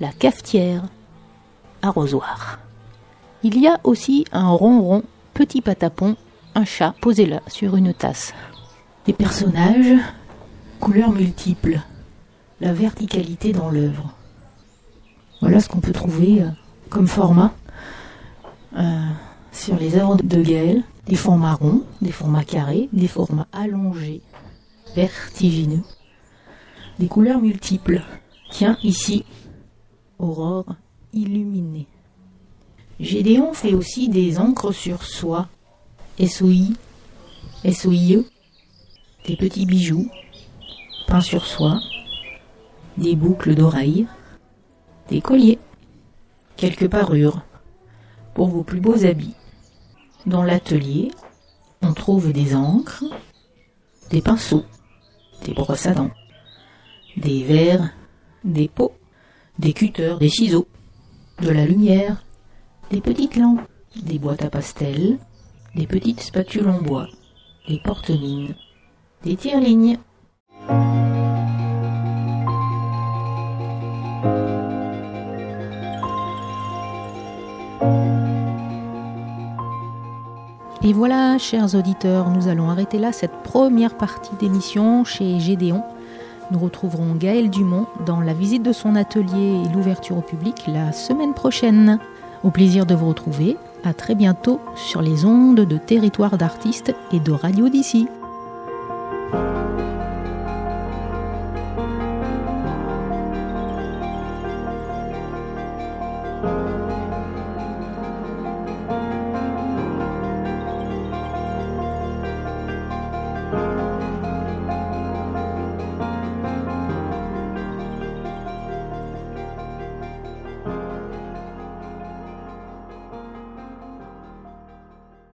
La 0.00 0.12
cafetière, 0.12 0.84
arrosoir. 1.82 2.58
Il 3.42 3.58
y 3.58 3.66
a 3.66 3.80
aussi 3.84 4.24
un 4.32 4.48
ronron, 4.48 5.02
petit 5.32 5.62
patapon, 5.62 6.16
un 6.54 6.64
chat 6.64 6.94
posé 7.00 7.24
là 7.24 7.40
sur 7.46 7.76
une 7.76 7.94
tasse. 7.94 8.34
Des 9.06 9.12
personnages, 9.12 9.96
couleurs 10.78 11.12
multiples, 11.12 11.80
la 12.60 12.72
verticalité 12.72 13.52
dans 13.52 13.70
l'œuvre. 13.70 14.14
Voilà 15.40 15.60
ce 15.60 15.68
qu'on 15.68 15.80
peut 15.80 15.92
trouver 15.92 16.42
euh, 16.42 16.48
comme 16.88 17.06
format 17.06 17.52
euh, 18.76 19.08
sur 19.52 19.76
les 19.76 19.96
œuvres 19.96 20.16
de 20.16 20.42
Gaël. 20.42 20.82
Des 21.06 21.16
formats 21.16 21.54
ronds, 21.54 21.84
des 22.02 22.12
formats 22.12 22.44
carrés, 22.44 22.90
des 22.92 23.08
formats 23.08 23.46
allongés, 23.52 24.20
vertigineux, 24.94 25.82
des 26.98 27.08
couleurs 27.08 27.40
multiples. 27.40 28.02
Tiens, 28.50 28.76
ici, 28.82 29.24
aurore 30.18 30.66
illuminée. 31.14 31.86
Gédéon 33.00 33.54
fait 33.54 33.72
aussi 33.72 34.10
des 34.10 34.38
encres 34.38 34.74
sur 34.74 35.02
soie, 35.02 35.48
SOI, 36.18 36.74
SOIE, 37.72 38.24
des 39.26 39.36
petits 39.36 39.64
bijoux, 39.64 40.10
peints 41.08 41.22
sur 41.22 41.46
soie, 41.46 41.80
des 42.98 43.16
boucles 43.16 43.54
d'oreilles, 43.54 44.06
des 45.08 45.22
colliers, 45.22 45.58
quelques 46.58 46.88
parures 46.88 47.40
pour 48.34 48.48
vos 48.48 48.62
plus 48.62 48.80
beaux 48.80 49.06
habits. 49.06 49.34
Dans 50.26 50.42
l'atelier, 50.42 51.10
on 51.80 51.94
trouve 51.94 52.30
des 52.32 52.54
encres, 52.54 53.04
des 54.10 54.20
pinceaux, 54.20 54.66
des 55.46 55.54
brosses 55.54 55.86
à 55.86 55.94
dents, 55.94 56.10
des 57.16 57.42
verres, 57.42 57.90
des 58.44 58.68
pots, 58.68 58.94
des 59.58 59.72
cutters, 59.72 60.18
des 60.18 60.28
ciseaux, 60.28 60.68
de 61.40 61.48
la 61.48 61.64
lumière, 61.64 62.22
des 62.90 63.00
petites 63.00 63.36
lampes, 63.36 63.66
des 63.96 64.18
boîtes 64.18 64.44
à 64.44 64.50
pastels, 64.50 65.18
des 65.74 65.86
petites 65.86 66.20
spatules 66.20 66.68
en 66.68 66.82
bois, 66.82 67.08
des 67.66 67.78
porte-mines, 67.78 68.54
des 69.24 69.36
tire-lignes. 69.36 69.96
Voilà, 80.98 81.38
chers 81.38 81.76
auditeurs, 81.76 82.28
nous 82.28 82.48
allons 82.48 82.70
arrêter 82.70 82.98
là 82.98 83.12
cette 83.12 83.44
première 83.44 83.96
partie 83.96 84.34
d'émission 84.40 85.04
chez 85.04 85.38
Gédéon. 85.38 85.84
Nous 86.50 86.58
retrouverons 86.58 87.14
Gaël 87.14 87.50
Dumont 87.50 87.86
dans 88.04 88.20
la 88.20 88.32
visite 88.32 88.64
de 88.64 88.72
son 88.72 88.96
atelier 88.96 89.62
et 89.64 89.72
l'ouverture 89.72 90.18
au 90.18 90.22
public 90.22 90.64
la 90.66 90.90
semaine 90.90 91.34
prochaine. 91.34 92.00
Au 92.42 92.50
plaisir 92.50 92.84
de 92.84 92.96
vous 92.96 93.10
retrouver. 93.10 93.56
À 93.84 93.94
très 93.94 94.16
bientôt 94.16 94.60
sur 94.74 95.00
les 95.00 95.24
ondes 95.24 95.60
de 95.60 95.76
territoire 95.76 96.36
d'artistes 96.36 96.92
et 97.12 97.20
de 97.20 97.30
radio 97.30 97.68
d'ici. 97.68 98.08